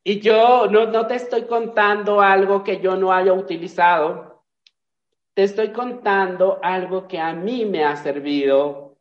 Y 0.03 0.19
yo 0.19 0.67
no, 0.67 0.85
no 0.87 1.07
te 1.07 1.15
estoy 1.15 1.43
contando 1.43 2.21
algo 2.21 2.63
que 2.63 2.81
yo 2.81 2.97
no 2.97 3.13
haya 3.13 3.33
utilizado, 3.33 4.43
te 5.33 5.43
estoy 5.43 5.69
contando 5.69 6.59
algo 6.61 7.07
que 7.07 7.19
a 7.19 7.33
mí 7.33 7.65
me 7.65 7.83
ha 7.83 7.95
servido 7.95 8.97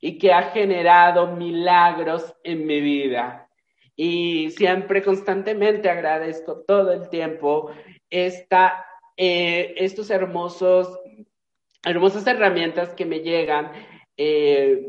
y 0.00 0.18
que 0.18 0.32
ha 0.32 0.42
generado 0.50 1.28
milagros 1.36 2.34
en 2.42 2.66
mi 2.66 2.80
vida. 2.80 3.48
Y 3.94 4.50
siempre, 4.50 5.02
constantemente 5.02 5.88
agradezco 5.88 6.64
todo 6.66 6.92
el 6.92 7.08
tiempo 7.08 7.70
esta, 8.10 8.84
eh, 9.16 9.74
estos 9.76 10.10
hermosos, 10.10 10.98
hermosas 11.84 12.26
herramientas 12.26 12.94
que 12.94 13.06
me 13.06 13.20
llegan, 13.20 13.72
eh, 14.16 14.86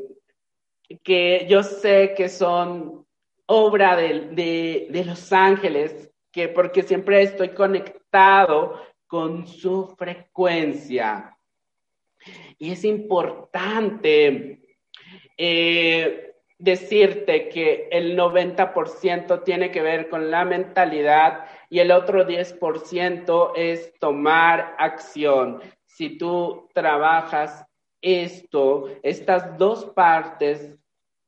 que 1.04 1.46
yo 1.50 1.64
sé 1.64 2.14
que 2.16 2.30
son 2.30 3.07
obra 3.48 3.96
de, 3.96 4.88
de, 4.90 5.06
los 5.06 5.34
ángeles, 5.34 6.12
que 6.32 6.50
porque 6.50 6.84
siempre 6.84 7.22
estoy 7.22 7.50
conectado 7.50 8.82
con 9.08 9.48
su 9.48 9.96
frecuencia. 9.98 11.38
Y 12.58 12.72
es 12.74 12.84
importante 12.84 14.62
eh, 15.38 16.34
decirte 16.58 17.48
que 17.50 17.88
el 17.92 18.18
90% 18.18 19.44
tiene 19.44 19.72
que 19.72 19.82
ver 19.82 20.10
con 20.10 20.30
la 20.30 20.44
mentalidad 20.44 21.46
y 21.70 21.80
el 21.80 21.92
otro 21.92 22.28
10% 22.28 23.52
es 23.56 23.94
tomar 24.00 24.76
acción. 24.78 25.62
Si 25.86 26.18
tú 26.18 26.70
trabajas 26.74 27.66
esto, 28.02 28.90
estas 29.04 29.58
dos 29.58 29.86
partes 29.86 30.76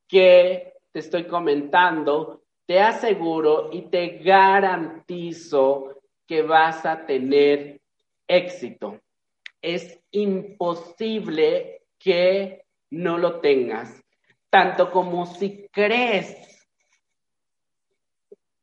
que 0.07 0.73
te 0.91 0.99
estoy 0.99 1.25
comentando, 1.25 2.43
te 2.65 2.79
aseguro 2.79 3.69
y 3.71 3.83
te 3.83 4.19
garantizo 4.19 6.01
que 6.27 6.41
vas 6.41 6.85
a 6.85 7.05
tener 7.05 7.81
éxito. 8.27 8.99
Es 9.61 9.99
imposible 10.11 11.81
que 11.97 12.65
no 12.91 13.17
lo 13.17 13.39
tengas, 13.39 14.03
tanto 14.49 14.91
como 14.91 15.25
si 15.25 15.67
crees 15.71 16.67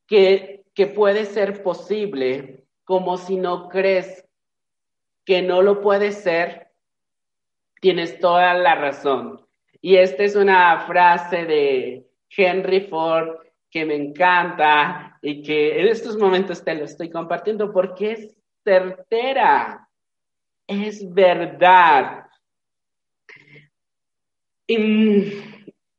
que, 0.06 0.64
que 0.74 0.86
puede 0.86 1.24
ser 1.24 1.62
posible, 1.62 2.64
como 2.84 3.18
si 3.18 3.36
no 3.36 3.68
crees 3.68 4.24
que 5.24 5.42
no 5.42 5.62
lo 5.62 5.80
puede 5.80 6.12
ser, 6.12 6.68
tienes 7.80 8.18
toda 8.20 8.54
la 8.54 8.76
razón. 8.76 9.44
Y 9.80 9.96
esta 9.96 10.22
es 10.22 10.36
una 10.36 10.86
frase 10.86 11.44
de, 11.44 12.05
Henry 12.34 12.82
Ford, 12.82 13.38
que 13.70 13.84
me 13.84 13.94
encanta 13.94 15.18
y 15.20 15.42
que 15.42 15.80
en 15.80 15.88
estos 15.88 16.16
momentos 16.16 16.64
te 16.64 16.74
lo 16.74 16.84
estoy 16.84 17.10
compartiendo 17.10 17.72
porque 17.72 18.12
es 18.12 18.36
certera, 18.64 19.88
es 20.66 21.12
verdad. 21.12 22.26
Y 24.66 25.32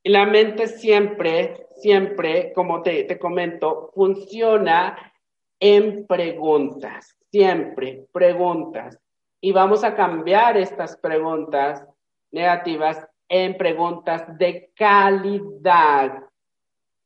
la 0.04 0.26
mente 0.26 0.68
siempre, 0.68 1.68
siempre, 1.76 2.52
como 2.54 2.82
te, 2.82 3.04
te 3.04 3.18
comento, 3.18 3.92
funciona 3.94 5.14
en 5.60 6.06
preguntas, 6.06 7.18
siempre 7.32 8.06
preguntas. 8.12 9.00
Y 9.40 9.52
vamos 9.52 9.84
a 9.84 9.96
cambiar 9.96 10.58
estas 10.58 10.98
preguntas 10.98 11.86
negativas 12.32 13.08
en 13.30 13.58
preguntas 13.58 14.38
de 14.38 14.72
calidad, 14.76 16.24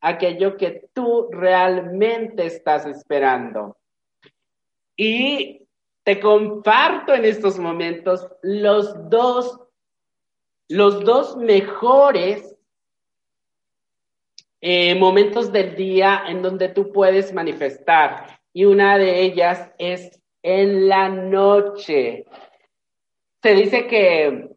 aquello 0.01 0.57
que 0.57 0.89
tú 0.93 1.29
realmente 1.31 2.45
estás 2.45 2.86
esperando. 2.86 3.77
Y 4.95 5.67
te 6.03 6.19
comparto 6.19 7.13
en 7.13 7.25
estos 7.25 7.60
momentos 7.60 8.27
los 8.41 9.10
dos, 9.10 9.60
los 10.67 11.03
dos 11.03 11.38
mejores 11.38 12.55
eh, 14.62 14.93
momentos 14.95 15.51
del 15.51 15.75
día 15.75 16.23
en 16.27 16.41
donde 16.41 16.69
tú 16.69 16.91
puedes 16.91 17.34
manifestar. 17.34 18.39
Y 18.53 18.65
una 18.65 18.97
de 18.97 19.21
ellas 19.21 19.71
es 19.77 20.21
en 20.43 20.88
la 20.88 21.10
noche. 21.10 22.25
Se 23.41 23.55
dice 23.55 23.88
que 23.88 24.50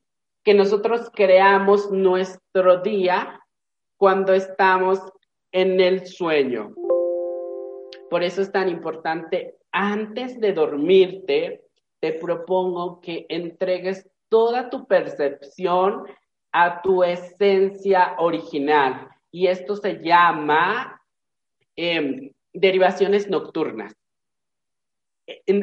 que 0.45 0.55
nosotros 0.55 1.11
creamos 1.13 1.91
nuestro 1.91 2.83
día 2.83 3.41
cuando 3.97 4.35
estamos 4.35 5.01
en 5.51 5.81
el 5.81 6.07
sueño. 6.07 6.77
Por 8.09 8.23
eso 8.23 8.43
es 8.43 8.53
tan 8.53 8.69
importante, 8.69 9.57
antes 9.73 10.39
de 10.39 10.53
dormirte, 10.53 11.65
te 12.01 12.13
propongo 12.13 13.01
que 13.01 13.25
entregues 13.29 14.07
toda 14.29 14.69
tu 14.69 14.87
percepción 14.87 16.05
a 16.53 16.83
tu 16.83 17.03
esencia 17.03 18.15
original. 18.19 19.09
Y 19.31 19.47
esto 19.47 19.75
se 19.75 20.01
llama 20.03 21.01
em, 21.75 22.31
derivaciones 22.53 23.29
nocturnas. 23.29 23.97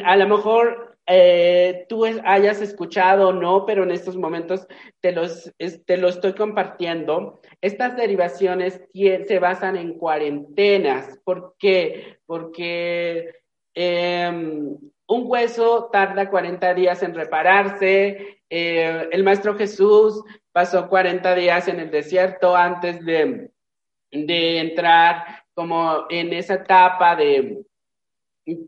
A 0.03 0.15
lo 0.17 0.27
mejor 0.27 0.90
eh, 1.07 1.85
tú 1.89 2.05
hayas 2.05 2.61
escuchado 2.61 3.29
o 3.29 3.33
no, 3.33 3.65
pero 3.65 3.83
en 3.83 3.91
estos 3.91 4.15
momentos 4.15 4.67
te, 4.99 5.11
los, 5.11 5.51
te 5.57 6.07
estoy 6.07 6.33
compartiendo. 6.33 7.41
Estas 7.59 7.95
derivaciones 7.95 8.81
se 8.93 9.39
basan 9.39 9.77
en 9.77 9.97
cuarentenas. 9.97 11.19
¿Por 11.23 11.55
qué? 11.57 12.19
Porque 12.25 13.33
em, 13.73 14.77
un 15.07 15.23
hueso 15.25 15.89
tarda 15.91 16.29
40 16.29 16.73
días 16.73 17.03
en 17.03 17.15
repararse. 17.15 18.41
Eh, 18.49 19.09
el 19.11 19.23
Maestro 19.23 19.57
Jesús 19.57 20.23
pasó 20.51 20.87
40 20.87 21.35
días 21.35 21.67
en 21.67 21.79
el 21.79 21.91
desierto 21.91 22.55
antes 22.55 23.03
de, 23.03 23.49
de 24.11 24.59
entrar 24.59 25.43
como 25.53 26.05
en 26.09 26.31
esa 26.33 26.55
etapa 26.55 27.15
de, 27.15 27.63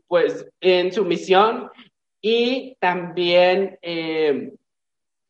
pues, 0.06 0.46
en 0.60 0.92
su 0.92 1.04
misión 1.04 1.70
y 2.26 2.74
también 2.80 3.78
eh, 3.82 4.54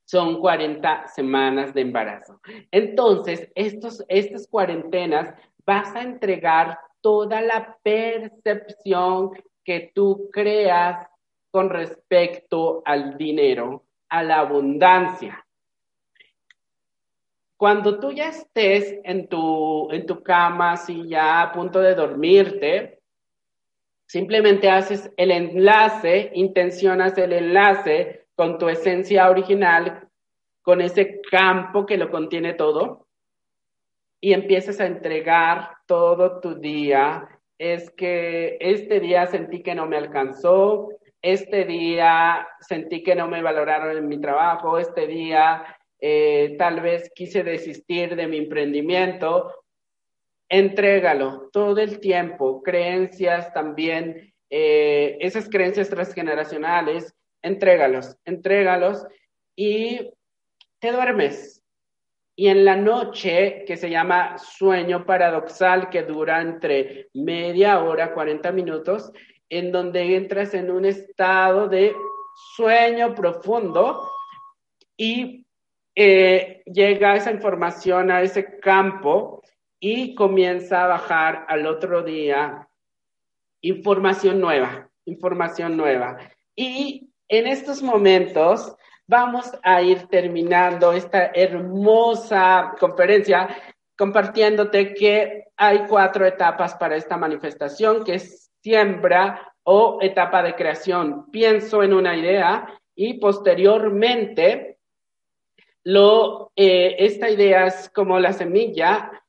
son 0.04 0.38
40 0.40 1.08
semanas 1.08 1.74
de 1.74 1.80
embarazo. 1.80 2.40
Entonces, 2.70 3.50
estos, 3.56 4.04
estas 4.06 4.46
cuarentenas 4.46 5.34
vas 5.66 5.92
a 5.96 6.02
entregar 6.02 6.78
toda 7.00 7.40
la 7.40 7.76
percepción 7.82 9.32
que 9.64 9.90
tú 9.92 10.30
creas 10.32 11.08
con 11.50 11.68
respecto 11.68 12.82
al 12.84 13.18
dinero, 13.18 13.82
a 14.08 14.22
la 14.22 14.38
abundancia. 14.38 15.44
Cuando 17.56 17.98
tú 17.98 18.12
ya 18.12 18.28
estés 18.28 19.00
en 19.02 19.26
tu, 19.26 19.90
en 19.90 20.06
tu 20.06 20.22
cama, 20.22 20.76
si 20.76 21.08
ya 21.08 21.42
a 21.42 21.50
punto 21.50 21.80
de 21.80 21.96
dormirte, 21.96 23.00
Simplemente 24.06 24.70
haces 24.70 25.10
el 25.16 25.30
enlace, 25.30 26.30
intencionas 26.34 27.16
el 27.18 27.32
enlace 27.32 28.26
con 28.34 28.58
tu 28.58 28.68
esencia 28.68 29.30
original, 29.30 30.08
con 30.62 30.80
ese 30.80 31.20
campo 31.30 31.86
que 31.86 31.96
lo 31.96 32.10
contiene 32.10 32.54
todo, 32.54 33.06
y 34.20 34.32
empiezas 34.32 34.80
a 34.80 34.86
entregar 34.86 35.70
todo 35.86 36.40
tu 36.40 36.54
día. 36.54 37.28
Es 37.58 37.90
que 37.90 38.56
este 38.60 39.00
día 39.00 39.26
sentí 39.26 39.62
que 39.62 39.74
no 39.74 39.86
me 39.86 39.96
alcanzó, 39.96 40.88
este 41.22 41.64
día 41.64 42.46
sentí 42.60 43.02
que 43.02 43.14
no 43.14 43.28
me 43.28 43.42
valoraron 43.42 43.96
en 43.96 44.08
mi 44.08 44.20
trabajo, 44.20 44.78
este 44.78 45.06
día 45.06 45.64
eh, 46.00 46.56
tal 46.58 46.80
vez 46.80 47.10
quise 47.14 47.42
desistir 47.42 48.14
de 48.16 48.26
mi 48.26 48.36
emprendimiento 48.36 49.50
entrégalo 50.54 51.50
todo 51.52 51.80
el 51.80 51.98
tiempo, 51.98 52.62
creencias 52.62 53.52
también, 53.52 54.32
eh, 54.48 55.16
esas 55.20 55.48
creencias 55.48 55.90
transgeneracionales, 55.90 57.12
entrégalos, 57.42 58.16
entrégalos 58.24 59.04
y 59.56 60.12
te 60.78 60.92
duermes. 60.92 61.60
y 62.36 62.48
en 62.48 62.64
la 62.64 62.74
noche, 62.74 63.64
que 63.64 63.76
se 63.76 63.88
llama 63.88 64.38
sueño 64.38 65.06
paradoxal, 65.06 65.88
que 65.88 66.02
dura 66.02 66.40
entre 66.40 67.08
media 67.14 67.78
hora, 67.78 68.12
40 68.12 68.50
minutos, 68.50 69.12
en 69.48 69.70
donde 69.70 70.16
entras 70.16 70.52
en 70.54 70.68
un 70.72 70.84
estado 70.84 71.68
de 71.68 71.94
sueño 72.56 73.14
profundo 73.14 74.10
y 74.96 75.46
eh, 75.94 76.62
llega 76.66 77.14
esa 77.14 77.30
información 77.30 78.10
a 78.10 78.22
ese 78.22 78.58
campo 78.58 79.44
y 79.86 80.14
comienza 80.14 80.84
a 80.84 80.86
bajar 80.86 81.44
al 81.46 81.66
otro 81.66 82.02
día 82.02 82.66
información 83.60 84.40
nueva, 84.40 84.88
información 85.04 85.76
nueva. 85.76 86.16
Y 86.56 87.10
en 87.28 87.46
estos 87.46 87.82
momentos 87.82 88.74
vamos 89.06 89.52
a 89.62 89.82
ir 89.82 90.06
terminando 90.06 90.94
esta 90.94 91.26
hermosa 91.34 92.72
conferencia 92.80 93.54
compartiéndote 93.94 94.94
que 94.94 95.48
hay 95.54 95.84
cuatro 95.86 96.24
etapas 96.24 96.74
para 96.76 96.96
esta 96.96 97.18
manifestación, 97.18 98.04
que 98.04 98.14
es 98.14 98.50
siembra 98.62 99.52
o 99.64 99.98
etapa 100.00 100.42
de 100.42 100.54
creación. 100.54 101.30
Pienso 101.30 101.82
en 101.82 101.92
una 101.92 102.16
idea 102.16 102.72
y 102.94 103.20
posteriormente 103.20 104.78
lo, 105.82 106.52
eh, 106.56 106.96
esta 107.00 107.28
idea 107.28 107.66
es 107.66 107.90
como 107.90 108.18
la 108.18 108.32
semilla 108.32 109.20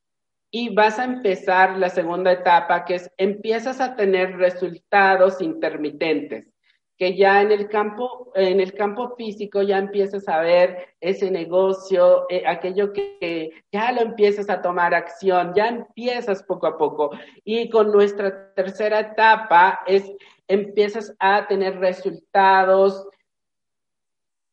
y 0.57 0.73
vas 0.73 0.99
a 0.99 1.03
empezar 1.03 1.77
la 1.77 1.89
segunda 1.89 2.31
etapa 2.31 2.85
que 2.85 2.95
es 2.95 3.11
empiezas 3.17 3.81
a 3.81 3.93
tener 3.97 4.37
resultados 4.37 5.41
intermitentes 5.41 6.45
que 6.97 7.17
ya 7.17 7.41
en 7.41 7.51
el 7.51 7.67
campo, 7.67 8.31
en 8.35 8.61
el 8.61 8.73
campo 8.73 9.17
físico 9.17 9.61
ya 9.63 9.77
empiezas 9.77 10.29
a 10.29 10.39
ver 10.39 10.95
ese 11.01 11.29
negocio, 11.29 12.25
eh, 12.29 12.43
aquello 12.47 12.93
que, 12.93 13.51
ya 13.69 13.91
lo 13.91 13.99
empiezas 13.99 14.49
a 14.49 14.61
tomar 14.61 14.93
acción, 14.93 15.51
ya 15.53 15.67
empiezas 15.67 16.41
poco 16.43 16.67
a 16.67 16.77
poco. 16.77 17.11
Y 17.43 17.69
con 17.69 17.91
nuestra 17.91 18.53
tercera 18.53 19.01
etapa 19.01 19.81
es 19.85 20.09
empiezas 20.47 21.13
a 21.19 21.45
tener 21.47 21.79
resultados 21.79 23.05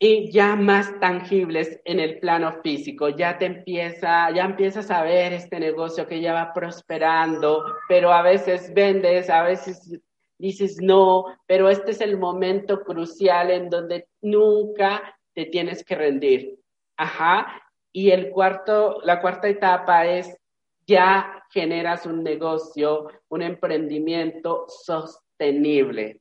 y 0.05 0.33
ya 0.33 0.57
más 0.57 0.99
tangibles 0.99 1.81
en 1.85 2.01
el 2.01 2.19
plano 2.19 2.61
físico, 2.61 3.11
ya 3.11 3.39
te 3.39 3.47
empieza, 3.47 4.33
ya 4.33 4.47
empiezas 4.47 4.91
a 4.91 5.05
ver 5.05 5.33
este 5.33 5.61
negocio 5.61 6.09
que 6.09 6.21
ya 6.21 6.33
va 6.33 6.53
prosperando, 6.53 7.65
pero 7.87 8.13
a 8.13 8.21
veces 8.21 8.75
vendes, 8.75 9.31
a 9.31 9.45
veces 9.45 9.97
dices 10.39 10.79
no, 10.83 11.27
pero 11.47 11.69
este 11.69 11.93
es 11.93 12.01
el 12.01 12.19
momento 12.19 12.83
crucial 12.83 13.53
en 13.53 13.71
donde 13.71 14.09
nunca 14.23 15.17
te 15.35 15.47
tienes 15.47 15.85
que 15.85 15.95
rendir. 15.95 16.59
Ajá. 16.97 17.63
Y 17.93 18.11
el 18.11 18.31
cuarto, 18.31 18.99
la 19.05 19.21
cuarta 19.21 19.47
etapa 19.47 20.05
es 20.07 20.37
ya 20.85 21.45
generas 21.49 22.07
un 22.07 22.25
negocio, 22.25 23.07
un 23.29 23.43
emprendimiento 23.43 24.67
sostenible. 24.67 26.21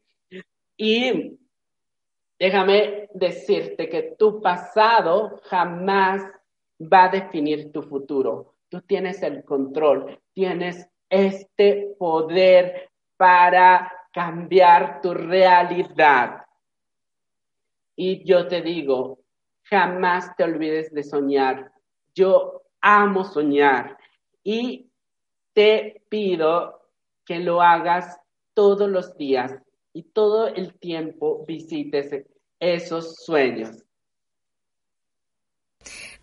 Y 0.77 1.39
déjame 2.41 3.07
decirte 3.13 3.87
que 3.87 4.15
tu 4.17 4.41
pasado 4.41 5.39
jamás 5.43 6.23
va 6.81 7.03
a 7.03 7.09
definir 7.09 7.71
tu 7.71 7.83
futuro. 7.83 8.55
Tú 8.67 8.81
tienes 8.81 9.21
el 9.21 9.45
control, 9.45 10.19
tienes 10.33 10.89
este 11.07 11.93
poder 11.99 12.89
para 13.15 13.91
cambiar 14.11 15.01
tu 15.01 15.13
realidad. 15.13 16.43
Y 17.95 18.23
yo 18.23 18.47
te 18.47 18.63
digo, 18.63 19.19
jamás 19.61 20.35
te 20.35 20.43
olvides 20.43 20.91
de 20.91 21.03
soñar. 21.03 21.71
Yo 22.15 22.63
amo 22.81 23.23
soñar 23.23 23.99
y 24.43 24.89
te 25.53 26.01
pido 26.09 26.89
que 27.23 27.37
lo 27.37 27.61
hagas 27.61 28.19
todos 28.55 28.89
los 28.89 29.15
días 29.15 29.55
y 29.93 30.01
todo 30.01 30.47
el 30.47 30.73
tiempo 30.79 31.45
visites 31.45 32.11
esos 32.61 33.17
sueños. 33.25 33.83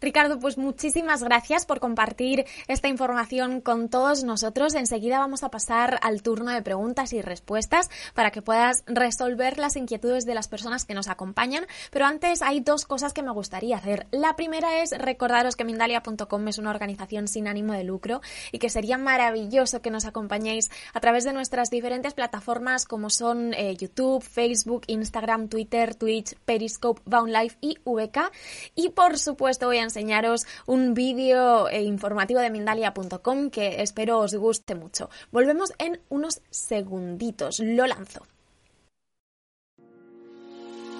Ricardo, 0.01 0.39
pues 0.39 0.59
muchísimas 0.59 1.25
gracias 1.25 1.67
por 1.67 1.81
compartir 1.81 2.47
esta 2.69 2.89
información 2.89 3.61
con 3.61 3.89
todos 3.89 4.23
nosotros. 4.23 4.75
Enseguida 4.75 5.19
vamos 5.19 5.43
a 5.43 5.51
pasar 5.51 5.99
al 6.03 6.23
turno 6.23 6.53
de 6.53 6.63
preguntas 6.63 7.13
y 7.13 7.21
respuestas 7.21 7.91
para 8.15 8.31
que 8.31 8.41
puedas 8.41 8.85
resolver 8.87 9.59
las 9.59 9.77
inquietudes 9.77 10.25
de 10.25 10.35
las 10.35 10.47
personas 10.47 10.85
que 10.85 10.95
nos 10.95 11.09
acompañan. 11.09 11.67
Pero 11.91 12.07
antes 12.07 12.43
hay 12.43 12.61
dos 12.61 12.85
cosas 12.85 13.13
que 13.13 13.23
me 13.23 13.33
gustaría 13.33 13.77
hacer. 13.77 14.07
La 14.13 14.37
primera 14.37 14.83
es 14.83 14.97
recordaros 14.97 15.57
que 15.57 15.65
Mindalia.com 15.65 16.49
es 16.49 16.59
una 16.59 16.71
organización 16.71 17.27
sin 17.27 17.49
ánimo 17.49 17.73
de 17.73 17.83
lucro 17.83 18.21
y 18.53 18.61
que 18.61 18.71
sería 18.71 18.99
maravilloso 18.99 19.83
que 19.83 19.91
nos 19.91 20.05
acompañéis 20.05 20.71
a 20.95 21.01
través 21.01 21.25
de 21.25 21.33
nuestras 21.33 21.71
diferentes 21.71 22.15
plataformas 22.15 22.85
como 22.85 23.11
son 23.11 23.53
eh, 23.55 23.77
YouTube, 23.77 24.23
Facebook, 24.23 24.83
Instagram, 24.87 25.49
Twitter, 25.49 25.97
Twitch, 25.97 26.37
Periscope, 26.45 27.03
Life 27.27 27.57
y 27.61 27.79
VK. 27.85 28.31
Y 28.77 28.91
por 28.91 29.19
supuesto 29.19 29.67
voy 29.67 29.79
a 29.79 29.88
enseñaros 29.88 30.46
un 30.66 30.94
vídeo 30.94 31.68
eh, 31.68 31.83
informativo 31.83 32.40
de 32.40 32.51
Mindalia.com 32.51 33.51
que 33.51 33.83
espero 33.83 34.18
os 34.20 34.35
guste 34.35 34.74
mucho. 34.74 35.11
Volvemos 35.33 35.72
en 35.79 36.01
unos 36.09 36.40
segunditos. 36.51 37.59
Lo 37.61 37.87
lanzo. 37.87 38.22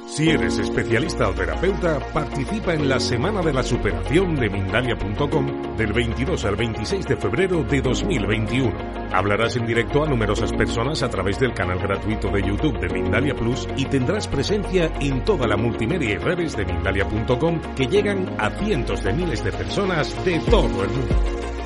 Si 0.09 0.31
eres 0.31 0.59
especialista 0.59 1.29
o 1.29 1.35
terapeuta, 1.35 2.01
participa 2.13 2.73
en 2.73 2.89
la 2.89 2.99
Semana 2.99 3.43
de 3.43 3.53
la 3.53 3.63
Superación 3.63 4.37
de 4.37 4.49
Mindalia.com 4.49 5.77
del 5.77 5.93
22 5.93 6.45
al 6.47 6.57
26 6.57 7.07
de 7.07 7.17
febrero 7.17 7.63
de 7.63 7.83
2021. 7.83 8.73
Hablarás 9.13 9.57
en 9.57 9.67
directo 9.67 10.03
a 10.03 10.09
numerosas 10.09 10.53
personas 10.55 11.03
a 11.03 11.11
través 11.11 11.39
del 11.39 11.53
canal 11.53 11.79
gratuito 11.79 12.31
de 12.31 12.43
YouTube 12.43 12.81
de 12.81 12.89
Mindalia 12.89 13.35
Plus 13.35 13.69
y 13.77 13.85
tendrás 13.85 14.27
presencia 14.27 14.91
en 14.99 15.25
toda 15.25 15.47
la 15.47 15.59
multimedia 15.59 16.15
y 16.15 16.17
redes 16.17 16.57
de 16.57 16.65
Mindalia.com 16.65 17.61
que 17.77 17.87
llegan 17.87 18.35
a 18.39 18.51
cientos 18.51 19.05
de 19.05 19.13
miles 19.13 19.45
de 19.45 19.53
personas 19.53 20.25
de 20.25 20.41
todo 20.41 20.85
el 20.85 20.91
mundo. 20.91 21.58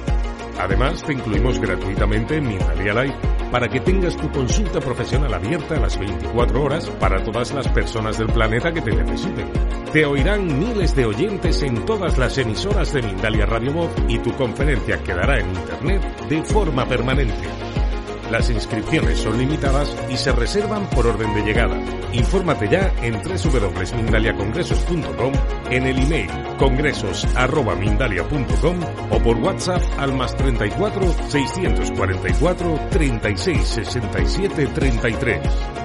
Además, 0.59 1.03
te 1.03 1.13
incluimos 1.13 1.59
gratuitamente 1.59 2.37
en 2.37 2.49
Mindalia 2.49 2.95
Live 3.03 3.17
para 3.51 3.69
que 3.69 3.81
tengas 3.81 4.17
tu 4.17 4.31
consulta 4.31 4.81
profesional 4.81 5.35
abierta 5.35 5.77
a 5.77 5.81
las 5.81 5.99
24 5.99 6.63
horas 6.63 6.89
para 6.99 7.23
todas 7.23 7.53
las 7.53 7.69
personas 7.69 8.19
del 8.19 8.29
planeta 8.29 8.73
que 8.73 8.81
te 8.81 8.95
necesiten. 8.95 9.51
Te 9.93 10.07
oirán 10.07 10.59
miles 10.59 10.97
de 10.97 11.05
oyentes 11.05 11.63
en 11.63 11.85
todas 11.85 12.17
las 12.17 12.39
emisoras 12.39 12.93
de 12.93 13.03
Mindalia 13.03 13.47
Radio 13.47 13.73
Voz 13.73 13.91
y 14.09 14.19
tu 14.19 14.33
conferencia 14.33 15.03
quedará 15.03 15.41
en 15.41 15.51
Internet 15.51 16.03
de 16.29 16.43
forma 16.45 16.87
permanente. 16.87 17.72
Las 18.33 18.49
inscripciones 18.49 19.19
son 19.19 19.37
limitadas 19.37 19.95
y 20.09 20.17
se 20.17 20.33
reservan 20.33 20.89
por 20.89 21.07
orden 21.07 21.35
de 21.35 21.43
llegada. 21.43 21.79
Infórmate 22.15 22.67
ya 22.67 22.91
en 23.03 23.21
www.mindaliacongresos.com, 23.21 25.33
en 25.71 25.87
el 25.87 25.99
email 25.99 26.31
congresos.mindalia.com 26.59 28.81
o 29.11 29.19
por 29.19 29.37
WhatsApp 29.37 29.83
al 29.99 30.15
más 30.15 30.35
34 30.35 31.13
644 31.29 32.81
36 32.91 33.69
67 33.69 34.67
33. 34.67 35.82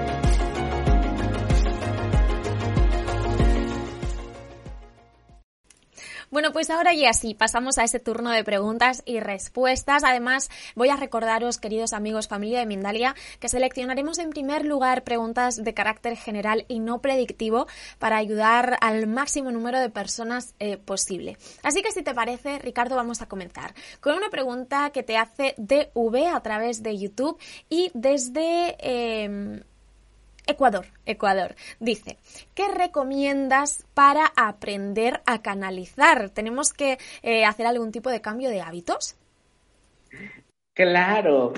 Pues 6.58 6.70
ahora 6.70 6.92
ya 6.92 7.12
sí, 7.12 7.34
pasamos 7.34 7.78
a 7.78 7.84
ese 7.84 8.00
turno 8.00 8.32
de 8.32 8.42
preguntas 8.42 9.04
y 9.04 9.20
respuestas. 9.20 10.02
Además, 10.02 10.50
voy 10.74 10.88
a 10.88 10.96
recordaros, 10.96 11.58
queridos 11.58 11.92
amigos, 11.92 12.26
familia 12.26 12.58
de 12.58 12.66
Mindalia, 12.66 13.14
que 13.38 13.48
seleccionaremos 13.48 14.18
en 14.18 14.30
primer 14.30 14.64
lugar 14.64 15.04
preguntas 15.04 15.62
de 15.62 15.72
carácter 15.72 16.16
general 16.16 16.64
y 16.66 16.80
no 16.80 17.00
predictivo 17.00 17.68
para 18.00 18.16
ayudar 18.16 18.76
al 18.80 19.06
máximo 19.06 19.52
número 19.52 19.78
de 19.78 19.88
personas 19.88 20.56
eh, 20.58 20.78
posible. 20.78 21.36
Así 21.62 21.80
que 21.80 21.92
si 21.92 22.02
te 22.02 22.12
parece, 22.12 22.58
Ricardo, 22.58 22.96
vamos 22.96 23.22
a 23.22 23.28
comenzar 23.28 23.72
con 24.00 24.16
una 24.16 24.28
pregunta 24.28 24.90
que 24.90 25.04
te 25.04 25.16
hace 25.16 25.54
DV 25.58 26.26
a 26.34 26.40
través 26.42 26.82
de 26.82 26.98
YouTube 26.98 27.38
y 27.68 27.92
desde... 27.94 28.74
Em, 28.80 29.60
Ecuador, 30.48 30.86
Ecuador. 31.04 31.54
Dice, 31.78 32.16
¿qué 32.54 32.68
recomiendas 32.68 33.86
para 33.92 34.32
aprender 34.34 35.20
a 35.26 35.42
canalizar? 35.42 36.30
¿Tenemos 36.30 36.72
que 36.72 36.98
eh, 37.22 37.44
hacer 37.44 37.66
algún 37.66 37.92
tipo 37.92 38.08
de 38.08 38.22
cambio 38.22 38.48
de 38.48 38.62
hábitos? 38.62 39.18
Claro, 40.72 41.52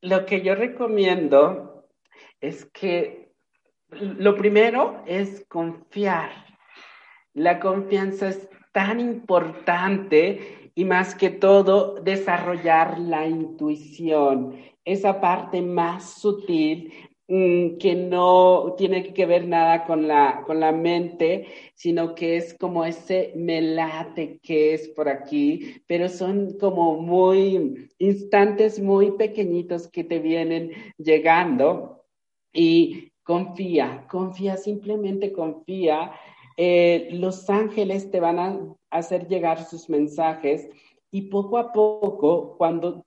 lo 0.00 0.26
que 0.26 0.42
yo 0.42 0.56
recomiendo 0.56 1.86
es 2.40 2.64
que 2.66 3.32
lo 3.90 4.34
primero 4.34 5.04
es 5.06 5.44
confiar. 5.48 6.30
La 7.34 7.60
confianza 7.60 8.28
es 8.28 8.48
tan 8.72 8.98
importante 8.98 10.72
y 10.74 10.84
más 10.84 11.14
que 11.14 11.30
todo 11.30 12.00
desarrollar 12.02 12.98
la 12.98 13.26
intuición, 13.26 14.60
esa 14.84 15.20
parte 15.20 15.62
más 15.62 16.20
sutil 16.20 16.92
que 17.26 17.94
no 17.94 18.74
tiene 18.76 19.14
que 19.14 19.24
ver 19.24 19.48
nada 19.48 19.86
con 19.86 20.06
la, 20.06 20.42
con 20.46 20.60
la 20.60 20.72
mente, 20.72 21.46
sino 21.74 22.14
que 22.14 22.36
es 22.36 22.54
como 22.58 22.84
ese 22.84 23.32
melate 23.34 24.38
que 24.42 24.74
es 24.74 24.88
por 24.90 25.08
aquí, 25.08 25.82
pero 25.86 26.08
son 26.10 26.58
como 26.58 27.00
muy 27.00 27.88
instantes 27.98 28.78
muy 28.78 29.12
pequeñitos 29.12 29.88
que 29.88 30.04
te 30.04 30.18
vienen 30.18 30.72
llegando 30.98 32.04
y 32.52 33.10
confía, 33.22 34.06
confía, 34.10 34.58
simplemente 34.58 35.32
confía. 35.32 36.12
Eh, 36.58 37.08
los 37.12 37.48
ángeles 37.48 38.10
te 38.10 38.20
van 38.20 38.38
a 38.38 38.60
hacer 38.90 39.26
llegar 39.28 39.64
sus 39.64 39.88
mensajes 39.88 40.68
y 41.10 41.22
poco 41.22 41.56
a 41.56 41.72
poco, 41.72 42.56
cuando 42.58 43.04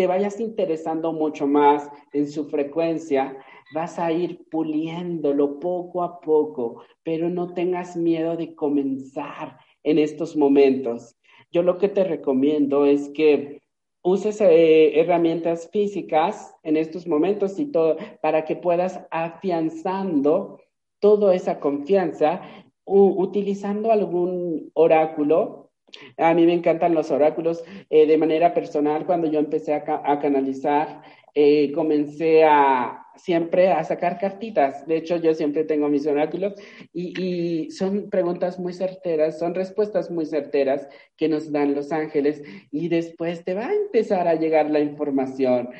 te 0.00 0.06
vayas 0.06 0.40
interesando 0.40 1.12
mucho 1.12 1.46
más 1.46 1.90
en 2.14 2.26
su 2.26 2.46
frecuencia, 2.46 3.36
vas 3.74 3.98
a 3.98 4.10
ir 4.10 4.48
puliéndolo 4.50 5.60
poco 5.60 6.02
a 6.02 6.22
poco, 6.22 6.84
pero 7.02 7.28
no 7.28 7.52
tengas 7.52 7.98
miedo 7.98 8.34
de 8.34 8.54
comenzar 8.54 9.58
en 9.82 9.98
estos 9.98 10.38
momentos. 10.38 11.18
Yo 11.52 11.62
lo 11.62 11.76
que 11.76 11.90
te 11.90 12.04
recomiendo 12.04 12.86
es 12.86 13.10
que 13.10 13.60
uses 14.00 14.40
eh, 14.40 14.98
herramientas 14.98 15.68
físicas 15.70 16.54
en 16.62 16.78
estos 16.78 17.06
momentos 17.06 17.58
y 17.58 17.66
todo 17.66 17.98
para 18.22 18.46
que 18.46 18.56
puedas 18.56 19.06
afianzando 19.10 20.60
toda 20.98 21.34
esa 21.34 21.60
confianza 21.60 22.40
utilizando 22.86 23.92
algún 23.92 24.70
oráculo. 24.72 25.59
A 26.16 26.34
mí 26.34 26.46
me 26.46 26.54
encantan 26.54 26.94
los 26.94 27.10
oráculos. 27.10 27.62
Eh, 27.88 28.06
de 28.06 28.18
manera 28.18 28.54
personal, 28.54 29.06
cuando 29.06 29.30
yo 29.30 29.38
empecé 29.38 29.74
a, 29.74 30.18
canalizar, 30.20 31.02
eh, 31.34 31.72
comencé 31.72 32.44
a 32.44 33.06
siempre 33.16 33.68
a 33.68 33.84
sacar 33.84 34.18
cartitas. 34.18 34.86
De 34.86 34.96
hecho, 34.96 35.16
yo 35.16 35.34
siempre 35.34 35.64
tengo 35.64 35.88
mis 35.88 36.06
oráculos 36.06 36.54
y, 36.92 37.70
son 37.70 38.10
preguntas 38.10 38.58
muy 38.58 38.72
certeras, 38.72 39.38
son 39.38 39.54
respuestas 39.54 40.10
muy 40.10 40.26
certeras 40.26 40.88
que 41.16 41.28
nos 41.28 41.52
dan 41.52 41.74
los 41.74 41.92
ángeles 41.92 42.42
y 42.70 42.88
después 42.88 43.44
te 43.44 43.54
va 43.54 43.66
a 43.66 43.74
empezar 43.74 44.26
a 44.28 44.34
llegar 44.34 44.70
la 44.70 44.80
información 44.80 45.70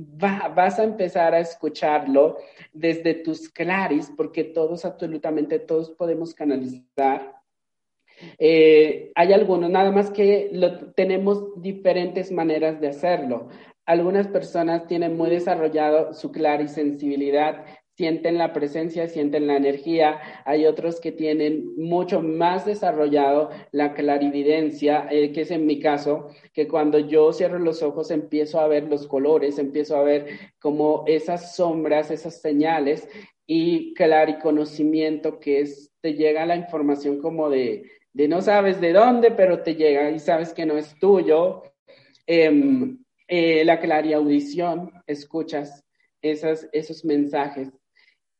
vas 0.00 0.78
a 0.78 0.84
empezar 0.84 1.34
a 1.34 1.40
escucharlo 1.40 2.36
desde 2.72 3.14
tus 3.14 3.48
claris, 3.48 4.12
porque 4.16 4.44
todos, 4.44 4.84
absolutamente 4.84 5.58
todos 5.58 5.90
podemos 5.90 6.34
canalizar. 6.34 7.37
Eh, 8.38 9.12
hay 9.14 9.32
algunos, 9.32 9.70
nada 9.70 9.90
más 9.90 10.10
que 10.10 10.50
tenemos 10.94 11.60
diferentes 11.60 12.32
maneras 12.32 12.80
de 12.80 12.88
hacerlo. 12.88 13.48
Algunas 13.86 14.28
personas 14.28 14.86
tienen 14.86 15.16
muy 15.16 15.30
desarrollado 15.30 16.12
su 16.12 16.30
clarisensibilidad 16.30 17.64
sienten 17.98 18.38
la 18.38 18.52
presencia, 18.52 19.08
sienten 19.08 19.48
la 19.48 19.56
energía. 19.56 20.20
Hay 20.44 20.66
otros 20.66 21.00
que 21.00 21.10
tienen 21.10 21.74
mucho 21.76 22.22
más 22.22 22.64
desarrollado 22.64 23.50
la 23.72 23.92
clarividencia, 23.92 25.08
eh, 25.10 25.32
que 25.32 25.40
es 25.40 25.50
en 25.50 25.66
mi 25.66 25.80
caso, 25.80 26.28
que 26.52 26.68
cuando 26.68 27.00
yo 27.00 27.32
cierro 27.32 27.58
los 27.58 27.82
ojos 27.82 28.12
empiezo 28.12 28.60
a 28.60 28.68
ver 28.68 28.84
los 28.84 29.08
colores, 29.08 29.58
empiezo 29.58 29.96
a 29.96 30.04
ver 30.04 30.26
como 30.60 31.02
esas 31.08 31.56
sombras, 31.56 32.12
esas 32.12 32.40
señales 32.40 33.08
y 33.48 33.94
clariconocimiento 33.94 35.40
que 35.40 35.62
es, 35.62 35.92
te 36.00 36.14
llega 36.14 36.46
la 36.46 36.54
información 36.54 37.20
como 37.20 37.50
de, 37.50 37.82
de 38.18 38.26
no 38.26 38.42
sabes 38.42 38.80
de 38.80 38.92
dónde, 38.92 39.30
pero 39.30 39.62
te 39.62 39.76
llega 39.76 40.10
y 40.10 40.18
sabes 40.18 40.52
que 40.52 40.66
no 40.66 40.76
es 40.76 40.98
tuyo. 40.98 41.62
Em, 42.26 42.98
eh, 43.28 43.64
la 43.64 43.78
escuchas 45.06 45.84
esas, 46.20 46.68
esos 46.72 47.04
mensajes 47.04 47.68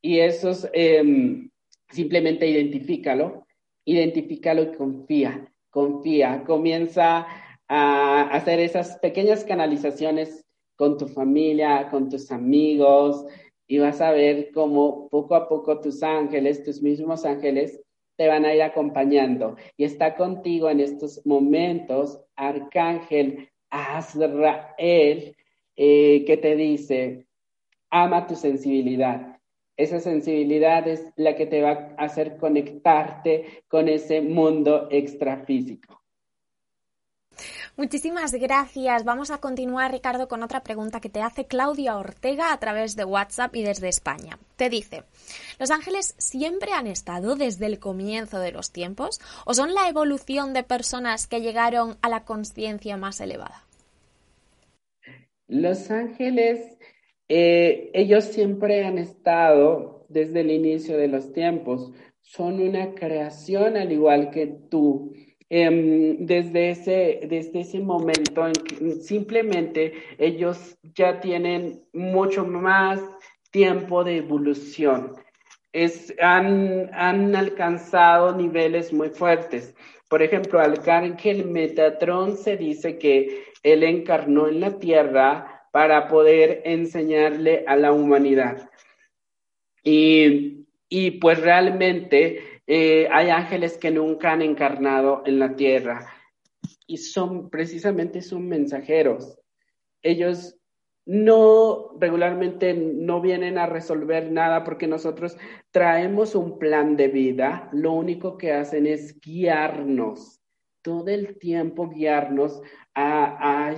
y 0.03 0.19
eso 0.19 0.51
es, 0.51 0.69
em, 0.73 1.49
simplemente 1.91 2.49
identifícalo, 2.49 3.47
identifícalo 3.85 4.65
y 4.65 4.73
confía, 4.73 5.49
confía, 5.71 6.43
comienza 6.45 7.29
a 7.69 8.23
hacer 8.33 8.59
esas 8.59 8.99
pequeñas 8.99 9.45
canalizaciones 9.45 10.45
con 10.75 10.99
tu 10.99 11.07
familia, 11.07 11.89
con 11.89 12.09
tus 12.09 12.33
amigos, 12.33 13.25
y 13.69 13.79
vas 13.79 14.01
a 14.01 14.11
ver 14.11 14.51
cómo 14.53 15.09
poco 15.09 15.37
a 15.37 15.49
poco 15.49 15.81
tus 15.81 16.03
ángeles, 16.03 16.65
tus 16.65 16.83
mismos 16.83 17.25
ángeles, 17.25 17.81
te 18.19 18.29
van 18.29 18.45
a 18.45 18.55
ir 18.55 18.63
acompañando. 18.63 19.57
Y 19.79 19.85
está 19.85 20.17
contigo 20.17 20.69
en 20.69 20.81
estos 20.81 21.25
momentos, 21.25 22.21
Arcángel 22.37 23.49
Azrael, 23.71 25.37
eh, 25.77 26.25
que 26.27 26.37
te 26.37 26.57
dice, 26.57 27.27
ama 27.91 28.27
tu 28.27 28.35
sensibilidad, 28.35 29.39
esa 29.79 30.01
sensibilidad 30.01 30.89
es 30.89 31.07
la 31.15 31.37
que 31.37 31.47
te 31.47 31.63
va 31.63 31.95
a 31.97 32.05
hacer 32.05 32.37
conectarte 32.37 33.63
con 33.69 33.89
ese 33.89 34.21
mundo 34.21 34.89
extrafísico. 34.91 35.98
Muchísimas 37.77 38.33
gracias. 38.33 39.05
Vamos 39.05 39.31
a 39.31 39.39
continuar, 39.39 39.93
Ricardo, 39.93 40.29
con 40.29 40.43
otra 40.43 40.63
pregunta 40.63 41.01
que 41.01 41.09
te 41.09 41.23
hace 41.23 41.47
Claudia 41.47 41.97
Ortega 41.97 42.53
a 42.53 42.59
través 42.59 42.97
de 42.97 43.05
WhatsApp 43.05 43.55
y 43.57 43.63
desde 43.63 43.89
España. 43.89 44.39
Te 44.57 44.69
dice, 44.69 45.05
¿los 45.59 45.71
ángeles 45.71 46.15
siempre 46.19 46.73
han 46.73 46.87
estado 46.87 47.37
desde 47.37 47.67
el 47.67 47.79
comienzo 47.79 48.39
de 48.41 48.53
los 48.53 48.73
tiempos 48.73 49.21
o 49.45 49.55
son 49.55 49.75
la 49.75 49.89
evolución 49.89 50.53
de 50.53 50.63
personas 50.63 51.27
que 51.27 51.41
llegaron 51.41 51.97
a 52.03 52.09
la 52.09 52.25
conciencia 52.25 52.97
más 52.97 53.21
elevada? 53.21 53.65
Los 55.47 55.91
ángeles 55.91 56.79
eh, 57.29 57.91
ellos 57.93 58.25
siempre 58.25 58.85
han 58.85 58.97
estado 58.97 60.07
desde 60.09 60.41
el 60.41 60.51
inicio 60.51 60.97
de 60.97 61.09
los 61.09 61.33
tiempos, 61.33 61.93
son 62.23 62.61
una 62.61 62.95
creación 62.95 63.77
al 63.77 63.93
igual 63.93 64.31
que 64.31 64.47
tú. 64.47 65.13
Em, 65.51 66.27
desde, 66.27 66.71
ese, 66.71 67.21
desde 67.27 67.61
ese 67.61 67.81
momento, 67.81 68.51
simplemente 69.01 69.95
ellos 70.19 70.77
ya 70.95 71.21
tienen 71.21 71.83
mucho 71.93 72.45
más 72.45 73.01
tiempo 73.51 74.05
de 74.05 74.19
evolución. 74.19 75.15
Es, 75.73 76.15
han, 76.21 76.91
han 76.93 77.35
alcanzado 77.35 78.37
niveles 78.37 78.93
muy 78.93 79.09
fuertes. 79.09 79.75
Por 80.09 80.23
ejemplo, 80.23 80.59
Arcángel 80.59 81.47
Metatron 81.47 82.37
se 82.37 82.57
dice 82.57 82.99
que 82.99 83.45
él 83.63 83.83
encarnó 83.83 84.49
en 84.49 84.61
la 84.61 84.79
Tierra 84.79 85.59
para 85.73 86.09
poder 86.09 86.63
enseñarle 86.65 87.65
a 87.67 87.77
la 87.77 87.93
humanidad. 87.93 88.69
Y, 89.85 90.65
pues 91.21 91.41
realmente 91.41 92.43
eh, 92.71 93.09
hay 93.11 93.31
ángeles 93.31 93.79
que 93.79 93.91
nunca 93.91 94.33
han 94.33 94.43
encarnado 94.43 95.23
en 95.25 95.39
la 95.39 95.57
tierra 95.57 96.07
y 96.87 96.99
son 96.99 97.49
precisamente 97.49 98.21
son 98.21 98.47
mensajeros. 98.47 99.39
Ellos 100.03 100.55
no 101.07 101.97
regularmente 101.99 102.75
no 102.75 103.23
vienen 103.23 103.57
a 103.57 103.65
resolver 103.65 104.31
nada 104.31 104.65
porque 104.65 104.87
nosotros 104.87 105.39
traemos 105.71 106.35
un 106.35 106.59
plan 106.59 106.95
de 106.95 107.09
vida. 107.09 107.71
Lo 107.73 107.93
único 107.93 108.37
que 108.37 108.53
hacen 108.53 108.87
es 108.87 109.19
guiarnos, 109.19 110.43
todo 110.83 111.09
el 111.09 111.39
tiempo 111.39 111.89
guiarnos 111.89 112.61
a, 112.95 113.75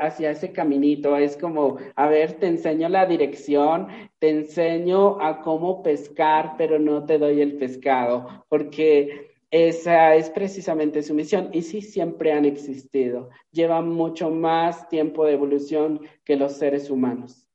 hacia 0.00 0.30
ese 0.30 0.52
caminito. 0.52 1.16
Es 1.16 1.36
como, 1.36 1.78
a 1.96 2.08
ver, 2.08 2.34
te 2.34 2.46
enseño 2.46 2.88
la 2.88 3.06
dirección, 3.06 3.88
te 4.18 4.30
enseño 4.30 5.20
a 5.20 5.40
cómo 5.40 5.82
pescar, 5.82 6.54
pero 6.58 6.78
no 6.78 7.04
te 7.04 7.18
doy 7.18 7.40
el 7.40 7.56
pescado, 7.58 8.44
porque 8.48 9.28
esa 9.50 10.14
es 10.14 10.30
precisamente 10.30 11.02
su 11.02 11.14
misión. 11.14 11.48
Y 11.52 11.62
sí, 11.62 11.80
siempre 11.80 12.32
han 12.32 12.44
existido. 12.44 13.30
Llevan 13.50 13.88
mucho 13.88 14.30
más 14.30 14.88
tiempo 14.88 15.24
de 15.24 15.32
evolución 15.32 16.00
que 16.24 16.36
los 16.36 16.52
seres 16.52 16.90
humanos. 16.90 17.47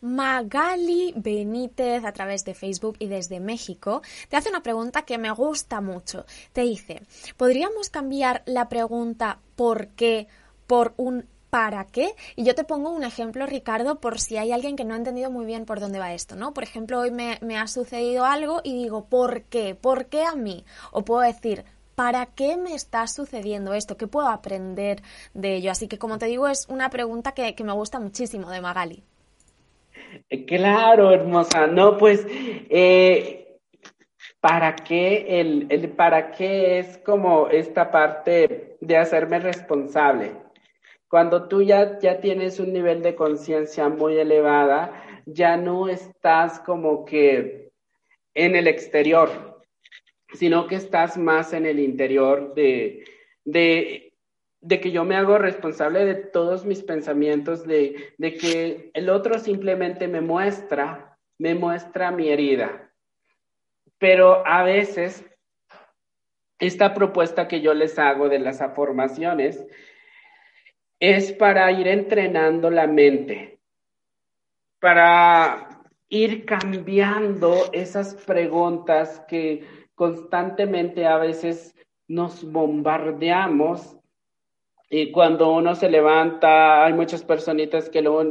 Magali 0.00 1.12
Benítez 1.16 2.04
a 2.04 2.12
través 2.12 2.44
de 2.44 2.54
Facebook 2.54 2.96
y 2.98 3.08
desde 3.08 3.40
México 3.40 4.02
te 4.28 4.36
hace 4.36 4.48
una 4.48 4.62
pregunta 4.62 5.02
que 5.02 5.18
me 5.18 5.30
gusta 5.32 5.80
mucho. 5.80 6.24
Te 6.52 6.62
dice, 6.62 7.02
¿podríamos 7.36 7.90
cambiar 7.90 8.42
la 8.46 8.68
pregunta 8.68 9.40
¿por 9.56 9.88
qué? 9.88 10.28
por 10.66 10.94
un 10.96 11.26
¿para 11.50 11.86
qué? 11.86 12.14
Y 12.36 12.44
yo 12.44 12.54
te 12.54 12.64
pongo 12.64 12.90
un 12.90 13.04
ejemplo, 13.04 13.46
Ricardo, 13.46 14.00
por 14.00 14.20
si 14.20 14.36
hay 14.36 14.52
alguien 14.52 14.76
que 14.76 14.84
no 14.84 14.94
ha 14.94 14.98
entendido 14.98 15.30
muy 15.30 15.46
bien 15.46 15.64
por 15.64 15.80
dónde 15.80 15.98
va 15.98 16.12
esto, 16.12 16.36
¿no? 16.36 16.52
Por 16.52 16.62
ejemplo, 16.62 17.00
hoy 17.00 17.10
me, 17.10 17.58
ha 17.58 17.66
sucedido 17.66 18.24
algo 18.24 18.60
y 18.62 18.74
digo, 18.74 19.06
¿por 19.06 19.42
qué? 19.44 19.74
¿Por 19.74 20.06
qué 20.06 20.24
a 20.24 20.34
mí? 20.34 20.64
O 20.92 21.04
puedo 21.04 21.22
decir, 21.22 21.64
¿para 21.94 22.26
qué 22.26 22.56
me 22.56 22.74
está 22.74 23.06
sucediendo 23.06 23.72
esto? 23.72 23.96
¿Qué 23.96 24.06
puedo 24.06 24.28
aprender 24.28 25.02
de 25.34 25.56
ello? 25.56 25.70
Así 25.70 25.88
que, 25.88 25.98
como 25.98 26.18
te 26.18 26.26
digo, 26.26 26.48
es 26.48 26.66
una 26.68 26.90
pregunta 26.90 27.32
que 27.32 27.64
me 27.64 27.72
gusta 27.72 27.98
muchísimo 27.98 28.50
de 28.50 28.60
Magali. 28.60 29.02
Eh, 30.28 30.44
claro, 30.44 31.12
hermosa. 31.12 31.66
No, 31.66 31.96
pues, 31.96 32.26
eh, 32.28 33.58
¿para 34.40 34.76
qué? 34.76 35.40
El, 35.40 35.66
el 35.70 35.90
para 35.90 36.30
qué 36.32 36.78
es 36.78 36.98
como 36.98 37.48
esta 37.48 37.90
parte 37.90 38.76
de 38.80 38.96
hacerme 38.96 39.38
responsable. 39.38 40.32
Cuando 41.08 41.48
tú 41.48 41.62
ya, 41.62 41.98
ya 41.98 42.20
tienes 42.20 42.60
un 42.60 42.72
nivel 42.72 43.02
de 43.02 43.14
conciencia 43.14 43.88
muy 43.88 44.18
elevada, 44.18 45.22
ya 45.24 45.56
no 45.56 45.88
estás 45.88 46.60
como 46.60 47.04
que 47.04 47.70
en 48.34 48.54
el 48.54 48.66
exterior, 48.66 49.58
sino 50.34 50.66
que 50.66 50.76
estás 50.76 51.16
más 51.16 51.52
en 51.52 51.66
el 51.66 51.80
interior 51.80 52.54
de, 52.54 53.04
de, 53.44 54.07
de 54.60 54.80
que 54.80 54.90
yo 54.90 55.04
me 55.04 55.16
hago 55.16 55.38
responsable 55.38 56.04
de 56.04 56.14
todos 56.14 56.64
mis 56.64 56.82
pensamientos, 56.82 57.66
de, 57.66 58.14
de 58.18 58.34
que 58.34 58.90
el 58.94 59.08
otro 59.08 59.38
simplemente 59.38 60.08
me 60.08 60.20
muestra, 60.20 61.18
me 61.38 61.54
muestra 61.54 62.10
mi 62.10 62.28
herida. 62.28 62.92
Pero 63.98 64.46
a 64.46 64.62
veces 64.64 65.24
esta 66.58 66.94
propuesta 66.94 67.46
que 67.46 67.60
yo 67.60 67.74
les 67.74 67.98
hago 67.98 68.28
de 68.28 68.40
las 68.40 68.60
afirmaciones 68.60 69.64
es 71.00 71.32
para 71.32 71.70
ir 71.70 71.86
entrenando 71.86 72.70
la 72.70 72.86
mente, 72.88 73.60
para 74.80 75.68
ir 76.08 76.44
cambiando 76.44 77.70
esas 77.72 78.14
preguntas 78.14 79.22
que 79.28 79.64
constantemente 79.94 81.06
a 81.06 81.18
veces 81.18 81.74
nos 82.08 82.50
bombardeamos. 82.50 83.97
Y 84.90 85.12
cuando 85.12 85.52
uno 85.52 85.74
se 85.74 85.90
levanta, 85.90 86.84
hay 86.84 86.94
muchas 86.94 87.22
personitas 87.22 87.90
que 87.90 88.00
lo, 88.00 88.22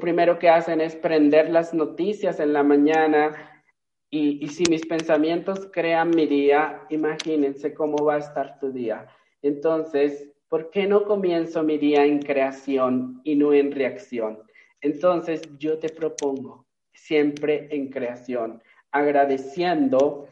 primero 0.00 0.38
que 0.38 0.48
hacen 0.48 0.80
es 0.80 0.96
prender 0.96 1.50
las 1.50 1.74
noticias 1.74 2.40
en 2.40 2.54
la 2.54 2.62
mañana 2.62 3.62
y, 4.08 4.46
si 4.48 4.64
mis 4.70 4.86
pensamientos 4.86 5.68
crean 5.70 6.10
mi 6.10 6.26
día, 6.26 6.86
imagínense 6.88 7.74
cómo 7.74 8.02
va 8.02 8.14
a 8.14 8.18
estar 8.18 8.58
tu 8.58 8.72
día. 8.72 9.06
Entonces, 9.42 10.32
¿por 10.48 10.70
qué 10.70 10.86
no 10.86 11.04
comienzo 11.04 11.62
mi 11.62 11.76
día 11.76 12.04
en 12.06 12.22
creación 12.22 13.20
y 13.24 13.34
no 13.34 13.52
en 13.52 13.72
reacción? 13.72 14.38
Entonces, 14.80 15.42
yo 15.58 15.78
te 15.78 15.90
propongo 15.90 16.66
siempre 16.94 17.68
en 17.70 17.90
creación, 17.90 18.62
agradeciendo 18.90 20.28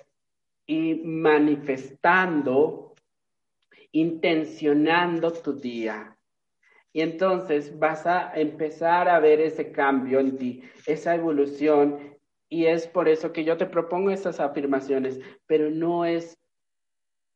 y 0.66 0.94
manifestando, 1.04 2.83
intencionando 3.94 5.32
tu 5.32 5.52
día. 5.52 6.16
Y 6.92 7.00
entonces 7.00 7.78
vas 7.78 8.06
a 8.06 8.32
empezar 8.34 9.08
a 9.08 9.20
ver 9.20 9.40
ese 9.40 9.72
cambio 9.72 10.20
en 10.20 10.36
ti, 10.36 10.62
esa 10.86 11.14
evolución 11.14 12.14
y 12.48 12.66
es 12.66 12.86
por 12.86 13.08
eso 13.08 13.32
que 13.32 13.44
yo 13.44 13.56
te 13.56 13.66
propongo 13.66 14.10
estas 14.10 14.40
afirmaciones, 14.40 15.20
pero 15.46 15.70
no 15.70 16.04
es 16.04 16.38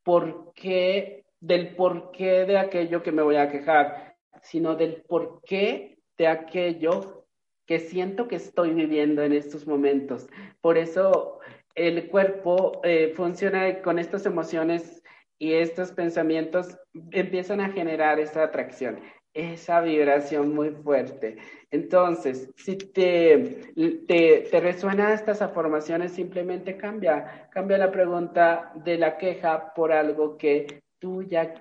por 0.05 0.53
qué, 0.55 1.25
del 1.41 1.75
por 1.77 2.11
qué 2.11 2.45
de 2.45 2.59
aquello 2.59 3.03
que 3.03 3.13
me 3.13 3.23
voy 3.23 3.37
a 3.37 3.51
quejar, 3.51 4.17
sino 4.43 4.75
del 4.75 5.03
por 5.03 5.41
qué 5.43 5.99
de 6.17 6.27
aquello 6.27 7.27
que 7.67 7.79
siento 7.79 8.29
que 8.29 8.37
estoy 8.37 8.75
viviendo 8.75 9.23
en 9.23 9.33
estos 9.33 9.67
momentos. 9.67 10.29
Por 10.61 10.77
eso 10.77 11.39
el 11.75 12.09
cuerpo 12.09 12.81
eh, 12.83 13.13
funciona 13.15 13.83
con 13.83 13.99
estas 13.99 14.27
emociones 14.27 14.98
y 15.39 15.55
estos 15.55 15.93
pensamientos 15.93 16.77
empiezan 17.11 17.61
a 17.61 17.71
generar 17.71 18.19
esa 18.19 18.43
atracción 18.43 19.01
esa 19.39 19.81
vibración 19.81 20.53
muy 20.55 20.71
fuerte. 20.71 21.37
Entonces, 21.71 22.51
si 22.57 22.77
te, 22.77 23.73
te, 24.07 24.49
te 24.51 24.61
resuenan 24.61 25.13
estas 25.13 25.43
afirmaciones, 25.43 26.13
simplemente 26.13 26.77
cambia, 26.77 27.49
cambia 27.51 27.79
la 27.79 27.91
pregunta 27.91 28.73
de 28.75 28.99
la 28.99 29.17
queja 29.17 29.73
por 29.75 29.93
algo 29.93 30.37
que 30.39 30.83
tú 30.99 31.23
ya, 31.23 31.55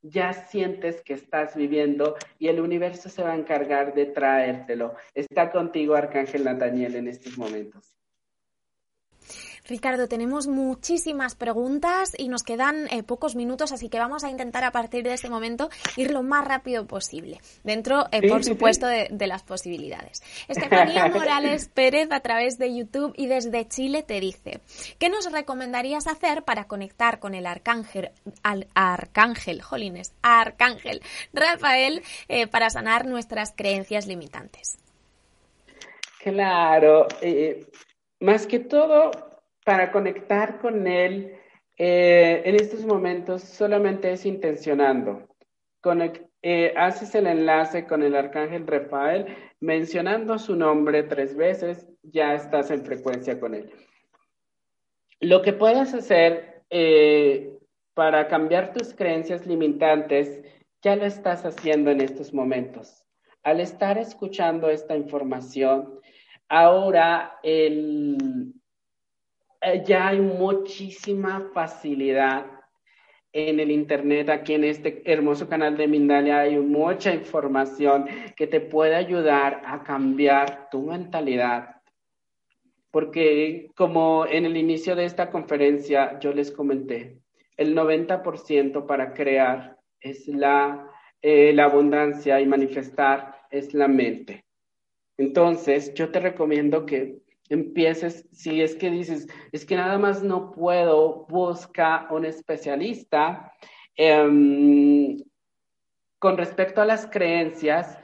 ya 0.00 0.32
sientes 0.32 1.02
que 1.02 1.14
estás 1.14 1.54
viviendo 1.54 2.16
y 2.38 2.48
el 2.48 2.60
universo 2.60 3.08
se 3.08 3.22
va 3.22 3.32
a 3.32 3.36
encargar 3.36 3.94
de 3.94 4.06
traértelo. 4.06 4.94
Está 5.14 5.50
contigo, 5.50 5.94
Arcángel 5.94 6.44
Nathaniel, 6.44 6.96
en 6.96 7.08
estos 7.08 7.36
momentos. 7.36 7.97
Ricardo, 9.68 10.08
tenemos 10.08 10.46
muchísimas 10.46 11.34
preguntas 11.34 12.14
y 12.16 12.28
nos 12.28 12.42
quedan 12.42 12.88
eh, 12.90 13.02
pocos 13.02 13.36
minutos, 13.36 13.70
así 13.70 13.90
que 13.90 13.98
vamos 13.98 14.24
a 14.24 14.30
intentar 14.30 14.64
a 14.64 14.72
partir 14.72 15.04
de 15.04 15.12
este 15.12 15.28
momento 15.28 15.68
ir 15.96 16.10
lo 16.10 16.22
más 16.22 16.48
rápido 16.48 16.86
posible, 16.86 17.38
dentro, 17.64 18.06
eh, 18.10 18.26
por 18.26 18.44
supuesto, 18.44 18.86
De, 18.86 19.26
las 19.26 19.42
posibilidades. 19.42 20.22
Estefanía 20.48 21.08
Morales 21.14 21.68
Pérez, 21.68 22.08
a 22.12 22.20
través 22.20 22.56
de 22.56 22.74
YouTube 22.74 23.12
y 23.14 23.26
desde 23.26 23.68
Chile, 23.68 24.02
te 24.02 24.20
dice, 24.20 24.60
¿qué 24.98 25.10
nos 25.10 25.30
recomendarías 25.30 26.06
hacer 26.06 26.44
para 26.44 26.64
conectar 26.64 27.18
con 27.18 27.34
el 27.34 27.44
arcángel, 27.44 28.10
al 28.42 28.68
arcángel, 28.74 29.60
jolines, 29.60 30.14
arcángel 30.22 31.02
Rafael, 31.34 32.02
eh, 32.28 32.46
para 32.46 32.70
sanar 32.70 33.04
nuestras 33.06 33.52
creencias 33.54 34.06
limitantes? 34.06 34.78
Claro, 36.22 37.06
más 38.20 38.46
que 38.46 38.60
todo, 38.60 39.27
para 39.68 39.92
conectar 39.92 40.60
con 40.60 40.86
Él 40.86 41.36
eh, 41.76 42.40
en 42.46 42.54
estos 42.54 42.86
momentos 42.86 43.42
solamente 43.42 44.10
es 44.10 44.24
intencionando. 44.24 45.28
Eh, 46.40 46.72
haces 46.74 47.14
el 47.14 47.26
enlace 47.26 47.86
con 47.86 48.02
el 48.02 48.16
arcángel 48.16 48.66
Rafael, 48.66 49.26
mencionando 49.60 50.38
su 50.38 50.56
nombre 50.56 51.02
tres 51.02 51.36
veces, 51.36 51.86
ya 52.02 52.34
estás 52.34 52.70
en 52.70 52.82
frecuencia 52.82 53.38
con 53.38 53.54
él. 53.54 53.70
Lo 55.20 55.42
que 55.42 55.52
puedes 55.52 55.92
hacer 55.92 56.62
eh, 56.70 57.58
para 57.92 58.26
cambiar 58.26 58.72
tus 58.72 58.94
creencias 58.94 59.46
limitantes, 59.46 60.44
ya 60.80 60.96
lo 60.96 61.04
estás 61.04 61.44
haciendo 61.44 61.90
en 61.90 62.00
estos 62.00 62.32
momentos. 62.32 63.04
Al 63.42 63.60
estar 63.60 63.98
escuchando 63.98 64.70
esta 64.70 64.96
información, 64.96 66.00
ahora 66.48 67.38
el, 67.42 68.54
ya 69.86 70.08
hay 70.08 70.20
muchísima 70.20 71.50
facilidad 71.52 72.46
en 73.32 73.60
el 73.60 73.70
Internet, 73.70 74.30
aquí 74.30 74.54
en 74.54 74.64
este 74.64 75.02
hermoso 75.10 75.48
canal 75.48 75.76
de 75.76 75.86
Mindalia, 75.86 76.40
hay 76.40 76.58
mucha 76.58 77.14
información 77.14 78.06
que 78.34 78.46
te 78.46 78.60
puede 78.60 78.94
ayudar 78.94 79.62
a 79.64 79.82
cambiar 79.82 80.68
tu 80.70 80.82
mentalidad. 80.82 81.76
Porque 82.90 83.70
como 83.76 84.24
en 84.26 84.46
el 84.46 84.56
inicio 84.56 84.96
de 84.96 85.04
esta 85.04 85.30
conferencia 85.30 86.18
yo 86.20 86.32
les 86.32 86.50
comenté, 86.50 87.20
el 87.56 87.76
90% 87.76 88.86
para 88.86 89.12
crear 89.12 89.76
es 90.00 90.26
la, 90.28 90.90
eh, 91.20 91.52
la 91.52 91.64
abundancia 91.64 92.40
y 92.40 92.46
manifestar 92.46 93.42
es 93.50 93.74
la 93.74 93.88
mente. 93.88 94.46
Entonces, 95.18 95.92
yo 95.94 96.10
te 96.10 96.20
recomiendo 96.20 96.86
que 96.86 97.18
empieces, 97.48 98.26
si 98.32 98.62
es 98.62 98.74
que 98.76 98.90
dices, 98.90 99.26
es 99.52 99.64
que 99.64 99.76
nada 99.76 99.98
más 99.98 100.22
no 100.22 100.52
puedo, 100.52 101.26
busca 101.28 102.06
un 102.10 102.24
especialista 102.24 103.52
em, 103.96 105.18
con 106.18 106.36
respecto 106.36 106.82
a 106.82 106.86
las 106.86 107.06
creencias 107.06 107.98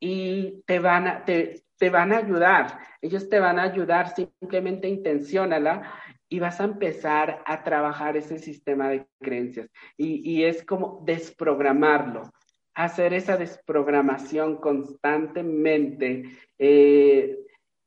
y 0.00 0.62
te 0.66 0.78
van 0.78 1.06
a, 1.06 1.24
te, 1.24 1.64
van 1.90 2.12
a 2.12 2.18
ayudar. 2.18 2.78
Ellos 3.00 3.28
te 3.28 3.38
van 3.40 3.58
a 3.58 3.64
ayudar, 3.64 4.14
simplemente 4.14 4.88
intenciónala 4.88 5.92
y 6.28 6.38
vas 6.38 6.60
a 6.60 6.64
empezar 6.64 7.42
a 7.44 7.62
trabajar 7.62 8.16
ese 8.16 8.38
sistema 8.38 8.88
de 8.88 9.06
creencias. 9.20 9.68
Y, 9.96 10.44
es 10.44 10.64
como 10.64 11.02
desprogramarlo, 11.04 12.32
hacer 12.74 13.12
esa 13.12 13.36
desprogramación 13.36 14.56
constantemente. 14.56 16.24
Eh, 16.58 17.36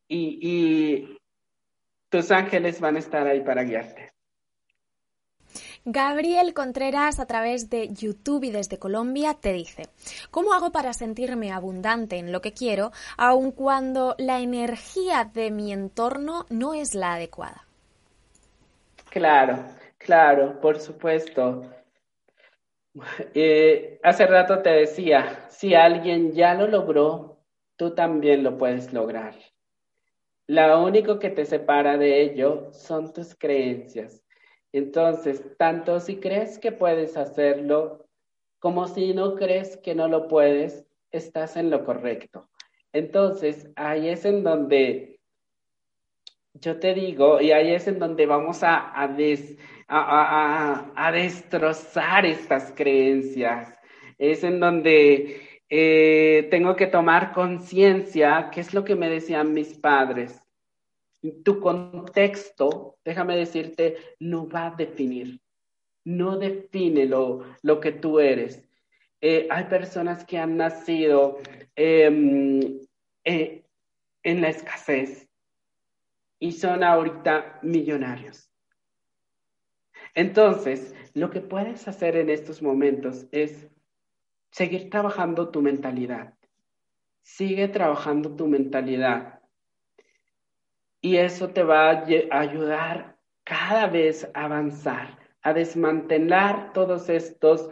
y, 0.08 1.18
tus 2.10 2.32
ángeles 2.32 2.80
van 2.80 2.95
a 2.95 2.99
estar 2.99 3.28
ahí 3.28 3.41
para 3.41 3.64
guiarte. 3.64 4.14
Gabriel 5.84 6.53
Contreras 6.53 7.20
a 7.20 7.28
través 7.28 7.70
de 7.70 7.89
YouTube 7.93 8.45
y 8.45 8.51
desde 8.51 8.80
Colombia 8.80 9.36
te 9.39 9.53
dice, 9.53 9.89
¿cómo 10.32 10.53
hago 10.53 10.72
para 10.72 10.93
sentirme 10.93 11.51
abundante 11.51 12.18
en 12.18 12.32
lo 12.32 12.41
que 12.41 12.53
quiero 12.53 12.91
aun 13.18 13.51
cuando 13.51 14.16
la 14.18 14.39
energía 14.39 15.30
de 15.32 15.51
mi 15.51 15.72
entorno 15.72 16.45
no 16.49 16.74
es 16.74 16.95
la 16.95 17.14
adecuada? 17.14 17.66
Claro, 19.10 19.64
claro, 19.97 20.60
por 20.60 20.80
supuesto. 20.80 21.70
Eh, 23.34 23.99
hace 24.03 24.26
rato 24.26 24.62
te 24.62 24.70
decía, 24.70 25.45
si 25.49 25.76
alguien 25.76 26.32
ya 26.32 26.53
lo 26.53 26.68
logró, 26.68 27.39
tú 27.76 27.93
también 27.93 28.43
lo 28.43 28.58
puedes 28.58 28.93
lograr. 28.93 29.36
Lo 30.47 30.83
único 30.83 31.17
que 31.19 31.29
te 31.29 31.45
separa 31.45 31.97
de 31.97 32.21
ello 32.21 32.71
son 32.71 33.11
tus 33.13 33.35
creencias. 33.35 34.23
Entonces, 34.71 35.43
tanto 35.57 35.99
si 35.99 36.17
crees 36.17 36.59
que 36.59 36.71
puedes 36.71 37.17
hacerlo 37.17 38.05
como 38.59 38.87
si 38.87 39.13
no 39.13 39.35
crees 39.35 39.77
que 39.77 39.95
no 39.95 40.07
lo 40.07 40.27
puedes, 40.27 40.85
estás 41.11 41.55
en 41.55 41.69
lo 41.69 41.85
correcto. 41.85 42.49
Entonces, 42.93 43.69
ahí 43.75 44.09
es 44.09 44.25
en 44.25 44.43
donde 44.43 45.19
yo 46.53 46.79
te 46.79 46.93
digo, 46.93 47.41
y 47.41 47.51
ahí 47.51 47.73
es 47.73 47.87
en 47.87 47.99
donde 47.99 48.25
vamos 48.25 48.63
a, 48.63 48.91
a, 48.95 50.91
a 50.95 51.11
destrozar 51.11 52.25
estas 52.25 52.71
creencias. 52.75 53.77
Es 54.17 54.43
en 54.43 54.59
donde 54.59 55.44
Eh, 55.70 56.47
tengo 56.51 56.76
que 56.76 56.88
tomar 56.88 57.34
conciencia, 57.34 58.49
qué 58.51 58.61
es 58.61 58.74
lo 58.74 58.84
que 58.84 58.95
me 58.95 59.09
decían 59.09 59.53
mis 59.53 59.74
padres. 59.78 60.41
Tu 61.43 61.59
contexto, 61.59 62.97
déjame 63.03 63.36
decirte, 63.36 63.97
no 64.20 64.47
va 64.47 64.68
a 64.68 64.76
definir, 64.76 65.41
no 66.03 66.38
define 66.38 67.05
lo, 67.05 67.43
lo 67.63 67.80
que 67.80 67.91
tú 67.91 68.20
eres. 68.20 68.63
Eh, 69.22 69.47
hay 69.49 69.63
personas 69.63 70.24
que 70.24 70.38
han 70.38 70.55
nacido 70.57 71.39
em, 71.76 72.80
eh, 73.24 73.66
en 74.22 74.41
la 74.41 74.49
escasez 74.49 75.28
y 76.39 76.51
son 76.51 76.84
ahorita 76.84 77.59
millonarios. 77.63 78.51
Entonces, 80.13 80.93
lo 81.16 81.32
que 81.32 81.41
puedes 81.41 81.88
hacer 81.88 82.18
en 82.18 82.30
estos 82.30 82.61
momentos 82.61 83.26
es 83.32 83.68
seguir 84.56 84.89
trabajando 84.89 85.49
tu 85.49 85.62
mentalidad. 85.62 86.34
Sigue 87.22 87.68
trabajando 87.68 88.38
tu 88.38 88.47
mentalidad. 88.47 89.41
Y 91.01 91.18
eso 91.18 91.49
te 91.49 91.62
va 91.62 91.89
a 91.89 92.39
ayudar 92.39 93.18
cada 93.43 93.88
vez 93.88 94.32
a 94.34 94.45
avanzar, 94.45 95.20
a 95.41 95.51
desmantelar 95.51 96.72
todos 96.72 97.10
estos, 97.10 97.70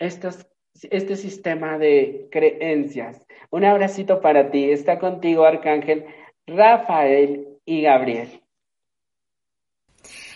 este 0.00 1.14
sistema 1.14 1.78
de 1.78 2.26
creencias. 2.32 3.24
Un 3.50 3.64
abracito 3.64 4.20
para 4.20 4.50
ti. 4.50 4.72
Está 4.72 4.98
contigo, 4.98 5.44
Arcángel 5.44 6.04
Rafael 6.48 7.46
y 7.64 7.82
Gabriel. 7.82 8.43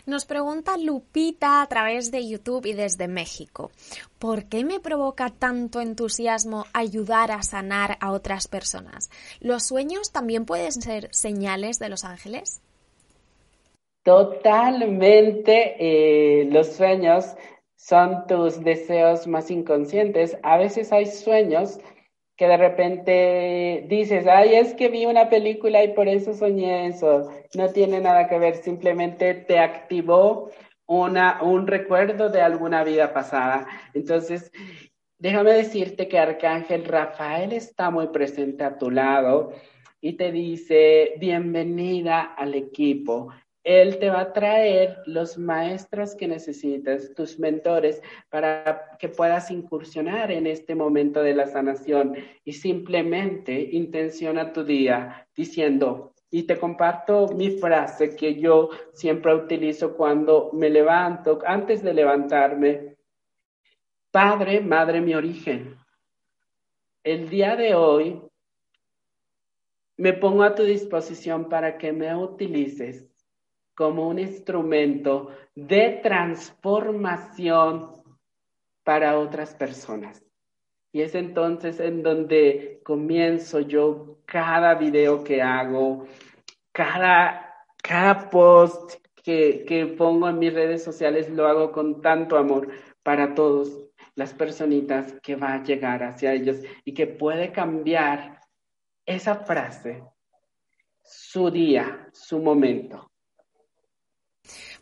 Nos 0.09 0.25
pregunta 0.25 0.79
Lupita 0.79 1.61
a 1.61 1.67
través 1.67 2.11
de 2.11 2.27
YouTube 2.27 2.65
y 2.65 2.73
desde 2.73 3.09
México. 3.09 3.71
¿Por 4.19 4.47
qué 4.47 4.65
me 4.65 4.81
provoca 4.81 5.29
tanto 5.29 5.83
entusiasmo 5.83 6.65
ayudar 6.73 7.31
a 7.31 7.43
sanar 7.43 7.99
a 8.01 8.13
otras 8.13 8.49
personas? 8.49 9.11
¿Los 9.39 9.65
sueños 9.65 10.11
también 10.11 10.47
pueden 10.47 10.73
ser 10.73 11.11
señales 11.13 11.79
de 11.79 11.91
los 11.91 12.05
ángeles? 12.07 12.63
Totalmente. 14.03 15.77
Eh, 15.79 16.47
los 16.47 16.69
sueños 16.69 17.37
son 17.77 18.27
tus 18.27 18.65
deseos 18.65 19.27
más 19.27 19.51
inconscientes. 19.51 20.39
A 20.43 20.57
veces 20.57 20.91
hay 20.91 21.05
sueños 21.05 21.81
que 22.39 22.47
de 22.47 22.57
repente 22.57 23.85
dices, 23.89 24.25
ay, 24.29 24.55
es 24.55 24.73
que 24.75 24.89
vi 24.89 25.07
una 25.07 25.29
película 25.29 25.83
y 25.83 25.93
por 25.93 26.07
eso 26.07 26.35
soñé 26.35 26.87
eso. 26.87 27.29
No 27.57 27.69
tiene 27.73 28.01
nada 28.01 28.29
que 28.29 28.39
ver, 28.39 28.55
simplemente 28.55 29.35
te 29.35 29.59
activó 29.59 30.49
una, 30.87 31.43
un 31.43 31.67
recuerdo 31.67 32.31
de 32.31 32.41
alguna 32.41 32.85
vida 32.85 33.13
pasada. 33.13 33.67
Entonces, 33.93 34.53
déjame 35.19 35.53
decirte 35.53 36.07
que 36.07 36.21
Arcángel 36.21 36.85
Rafael 36.85 37.53
está 37.53 37.91
muy 37.91 38.07
presente 38.07 38.63
a 38.63 38.79
tu 38.79 38.93
lado 38.93 39.53
y 40.01 40.13
te 40.13 40.31
dice, 40.31 41.15
bienvenida 41.19 42.21
al 42.21 42.55
equipo. 42.55 43.33
Él 43.65 43.99
te 43.99 44.09
va 44.09 44.21
a 44.21 44.33
traer 44.33 44.99
los 45.07 45.37
maestros 45.37 46.15
que 46.15 46.29
necesitas, 46.29 47.13
tus 47.15 47.39
mentores, 47.39 48.01
para 48.31 48.97
que 48.99 49.09
puedas 49.09 49.51
incursionar 49.51 50.31
en 50.31 50.47
este 50.47 50.75
momento 50.75 51.23
de 51.23 51.35
la 51.35 51.47
sanación 51.47 52.15
y 52.45 52.53
simplemente 52.53 53.61
intenciona 53.73 54.53
tu 54.53 54.65
día 54.65 55.29
diciendo, 55.37 56.15
y 56.31 56.43
te 56.43 56.59
comparto 56.59 57.29
mi 57.29 57.51
frase 57.53 58.15
que 58.15 58.39
yo 58.39 58.71
siempre 58.93 59.35
utilizo 59.35 59.97
cuando 59.97 60.51
me 60.53 60.69
levanto, 60.69 61.39
antes 61.45 61.83
de 61.83 61.95
levantarme. 61.95 62.97
Padre, 64.11 64.61
Madre, 64.61 65.01
mi 65.01 65.15
origen. 65.15 65.77
El 67.03 67.29
día 67.31 67.57
de 67.57 67.75
hoy 67.75 68.21
me 69.97 70.13
pongo 70.13 70.43
a 70.43 70.55
tu 70.55 70.65
disposición 70.65 71.49
para 71.49 71.79
que 71.79 71.93
me 71.93 72.15
utilices 72.15 73.08
como 73.79 74.09
un 74.09 74.19
instrumento 74.19 75.31
de 75.55 76.01
transformación 76.03 78.03
para 78.83 79.21
otras 79.21 79.55
personas. 79.55 80.21
Y 80.91 81.03
es 81.03 81.15
entonces 81.15 81.79
en 81.79 82.03
donde 82.03 82.81
comienzo 82.83 83.61
yo 83.61 84.19
cada 84.25 84.75
video 84.75 85.23
que 85.23 85.41
hago, 85.41 86.09
cada, 86.73 87.55
cada 87.81 88.29
post 88.29 88.95
que, 89.23 89.65
que 89.65 89.87
pongo 89.87 90.29
en 90.29 90.41
mis 90.41 90.53
redes 90.53 90.83
sociales, 90.83 91.31
lo 91.31 91.47
hago 91.47 91.71
con 91.71 92.03
tanto 92.03 92.37
amor 92.37 92.73
para 93.05 93.33
todos 93.33 93.85
las 94.17 94.35
personitas 94.35 95.15
que 95.23 95.37
va 95.37 95.55
a 95.55 95.63
llegar 95.63 96.03
hacia 96.03 96.33
ellos 96.33 96.57
y 96.85 96.95
que 96.95 97.07
puede 97.07 97.53
cambiar 97.53 98.41
esa 99.07 99.37
frase, 99.37 100.03
su 101.05 101.49
día, 101.49 102.09
su 102.13 102.41
momento. 102.41 103.08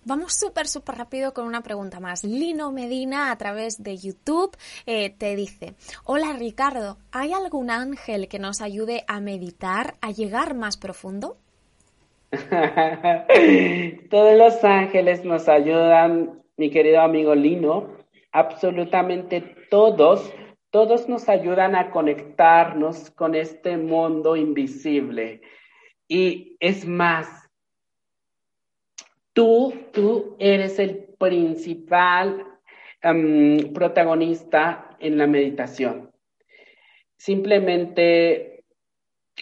Vamos 0.09 0.35
súper, 0.35 0.69
súper 0.69 0.95
rápido 0.95 1.35
con 1.35 1.49
una 1.49 1.63
pregunta 1.63 1.99
más. 1.99 2.23
Lino 2.23 2.71
Medina 2.71 3.33
a 3.33 3.37
través 3.39 3.83
de 3.83 3.97
YouTube 3.97 4.57
eh, 4.87 5.11
te 5.11 5.35
dice, 5.35 5.75
hola 6.05 6.33
Ricardo, 6.39 6.99
¿hay 7.11 7.33
algún 7.33 7.71
ángel 7.71 8.29
que 8.29 8.39
nos 8.39 8.63
ayude 8.63 9.03
a 9.09 9.21
meditar, 9.21 9.95
a 10.01 10.13
llegar 10.13 10.55
más 10.55 10.77
profundo? 10.77 11.39
Todos 14.11 14.39
los 14.39 14.63
ángeles 14.63 15.25
nos 15.25 15.49
ayudan, 15.49 16.41
mi 16.57 16.71
querido 16.71 17.01
amigo 17.01 17.35
Lino, 17.35 17.89
absolutamente 18.31 19.41
todos, 19.71 20.33
todos 20.71 21.09
nos 21.09 21.29
ayudan 21.29 21.75
a 21.75 21.91
conectarnos 21.91 23.11
con 23.11 23.35
este 23.35 23.77
mundo 23.77 24.37
invisible. 24.37 25.41
Y 26.07 26.57
es 26.61 26.87
más, 26.87 27.46
Tú, 29.37 29.75
tú 29.93 30.35
eres 30.39 30.79
el 30.79 30.97
principal 31.19 32.43
protagonista 33.75 34.97
en 34.99 35.19
la 35.19 35.27
meditación. 35.27 36.11
Simplemente, 37.19 38.65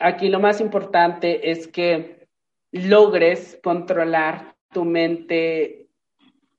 aquí 0.00 0.30
lo 0.30 0.40
más 0.40 0.60
importante 0.60 1.48
es 1.52 1.68
que 1.68 2.26
logres 2.72 3.60
controlar 3.62 4.56
tu 4.72 4.84
mente 4.84 5.86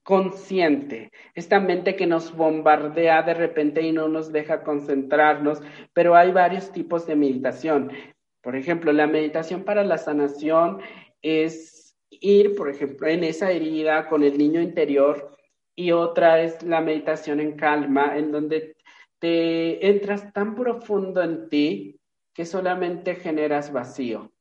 consciente, 0.02 1.12
esta 1.34 1.60
mente 1.60 1.94
que 1.94 2.06
nos 2.06 2.34
bombardea 2.34 3.22
de 3.22 3.34
repente 3.34 3.82
y 3.82 3.92
no 3.92 4.08
nos 4.08 4.32
deja 4.32 4.62
concentrarnos, 4.62 5.60
pero 5.92 6.14
hay 6.16 6.32
varios 6.32 6.72
tipos 6.72 7.06
de 7.06 7.16
meditación. 7.16 7.92
Por 8.40 8.56
ejemplo, 8.56 8.94
la 8.94 9.06
meditación 9.06 9.62
para 9.62 9.84
la 9.84 9.98
sanación 9.98 10.80
es 11.20 11.85
ir, 12.10 12.54
por 12.54 12.68
ejemplo, 12.68 13.06
en 13.06 13.24
esa 13.24 13.50
herida 13.50 14.08
con 14.08 14.22
el 14.22 14.38
niño 14.38 14.60
interior 14.60 15.36
y 15.74 15.92
otra 15.92 16.42
es 16.42 16.62
la 16.62 16.80
meditación 16.80 17.40
en 17.40 17.56
calma, 17.56 18.16
en 18.16 18.32
donde 18.32 18.76
te 19.18 19.86
entras 19.86 20.32
tan 20.32 20.54
profundo 20.54 21.22
en 21.22 21.48
ti 21.48 22.00
que 22.32 22.44
solamente 22.44 23.14
generas 23.16 23.72
vacío. 23.72 24.32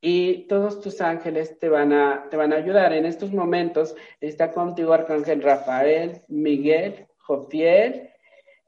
Y 0.00 0.46
todos 0.48 0.80
tus 0.80 1.00
ángeles 1.00 1.58
te 1.58 1.68
van 1.68 1.92
a, 1.92 2.28
te 2.30 2.36
van 2.36 2.52
a 2.52 2.56
ayudar. 2.56 2.92
En 2.92 3.06
estos 3.06 3.32
momentos 3.32 3.96
está 4.20 4.52
contigo 4.52 4.92
Arcángel 4.92 5.42
Rafael, 5.42 6.22
Miguel, 6.28 7.06
Jofiel 7.16 8.10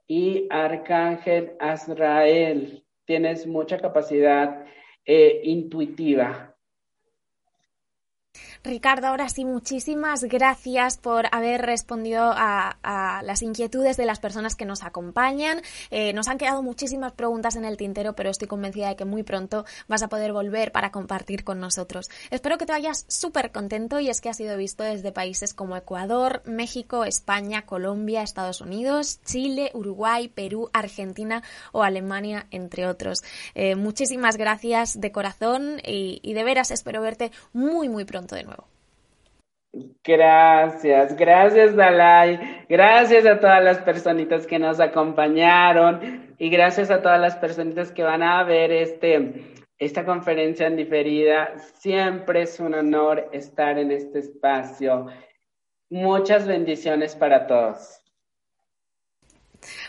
y 0.06 0.46
Arcángel 0.48 1.52
Azrael. 1.60 2.84
Tienes 3.04 3.46
mucha 3.46 3.78
capacidad 3.78 4.64
eh, 5.04 5.40
intuitiva 5.44 6.55
Ricardo, 8.66 9.06
ahora 9.06 9.28
sí, 9.28 9.44
muchísimas 9.44 10.24
gracias 10.24 10.98
por 10.98 11.26
haber 11.30 11.62
respondido 11.62 12.32
a, 12.34 12.76
las 13.22 13.42
inquietudes 13.42 13.96
de 13.96 14.06
las 14.06 14.18
personas 14.18 14.56
que 14.56 14.64
nos 14.64 14.82
acompañan. 14.82 15.62
Eh, 15.90 16.12
nos 16.12 16.26
han 16.26 16.36
quedado 16.36 16.62
muchísimas 16.62 17.12
preguntas 17.12 17.54
en 17.54 17.64
el 17.64 17.76
tintero, 17.76 18.14
pero 18.14 18.28
estoy 18.28 18.48
convencida 18.48 18.88
de 18.88 18.96
que 18.96 19.04
muy 19.04 19.22
pronto 19.22 19.64
vas 19.86 20.02
a 20.02 20.08
poder 20.08 20.32
volver 20.32 20.72
para 20.72 20.90
compartir 20.90 21.44
con 21.44 21.60
nosotros. 21.60 22.10
Espero 22.30 22.58
que 22.58 22.66
te 22.66 22.72
vayas 22.72 23.04
súper 23.08 23.52
contento 23.52 24.00
y 24.00 24.08
es 24.08 24.20
que 24.20 24.30
ha 24.30 24.34
sido 24.34 24.56
visto 24.56 24.82
desde 24.82 25.12
países 25.12 25.54
como 25.54 25.76
Ecuador, 25.76 26.42
México, 26.44 27.04
España, 27.04 27.66
Colombia, 27.66 28.22
Estados 28.22 28.60
Unidos, 28.60 29.20
Chile, 29.24 29.70
Uruguay, 29.74 30.26
Perú, 30.28 30.70
Argentina 30.72 31.42
o 31.70 31.84
Alemania, 31.84 32.46
entre 32.50 32.88
otros. 32.88 33.22
Eh, 33.54 33.76
muchísimas 33.76 34.36
gracias 34.36 35.00
de 35.00 35.12
corazón 35.12 35.80
y, 35.84 36.18
y 36.22 36.34
de 36.34 36.42
veras 36.42 36.72
espero 36.72 37.00
verte 37.00 37.30
muy, 37.52 37.88
muy 37.88 38.04
pronto 38.04 38.34
de 38.34 38.42
nuevo. 38.42 38.55
Gracias, 40.02 41.16
gracias 41.16 41.76
Dalai, 41.76 42.64
gracias 42.68 43.26
a 43.26 43.38
todas 43.38 43.62
las 43.62 43.78
personitas 43.78 44.46
que 44.46 44.58
nos 44.58 44.80
acompañaron 44.80 46.34
y 46.38 46.48
gracias 46.48 46.90
a 46.90 47.02
todas 47.02 47.20
las 47.20 47.36
personitas 47.36 47.92
que 47.92 48.02
van 48.02 48.22
a 48.22 48.42
ver 48.44 48.72
este, 48.72 49.44
esta 49.78 50.04
conferencia 50.04 50.66
en 50.66 50.76
diferida. 50.76 51.58
Siempre 51.58 52.42
es 52.42 52.58
un 52.58 52.74
honor 52.74 53.28
estar 53.32 53.78
en 53.78 53.90
este 53.90 54.20
espacio. 54.20 55.06
Muchas 55.90 56.46
bendiciones 56.46 57.14
para 57.14 57.46
todos. 57.46 58.00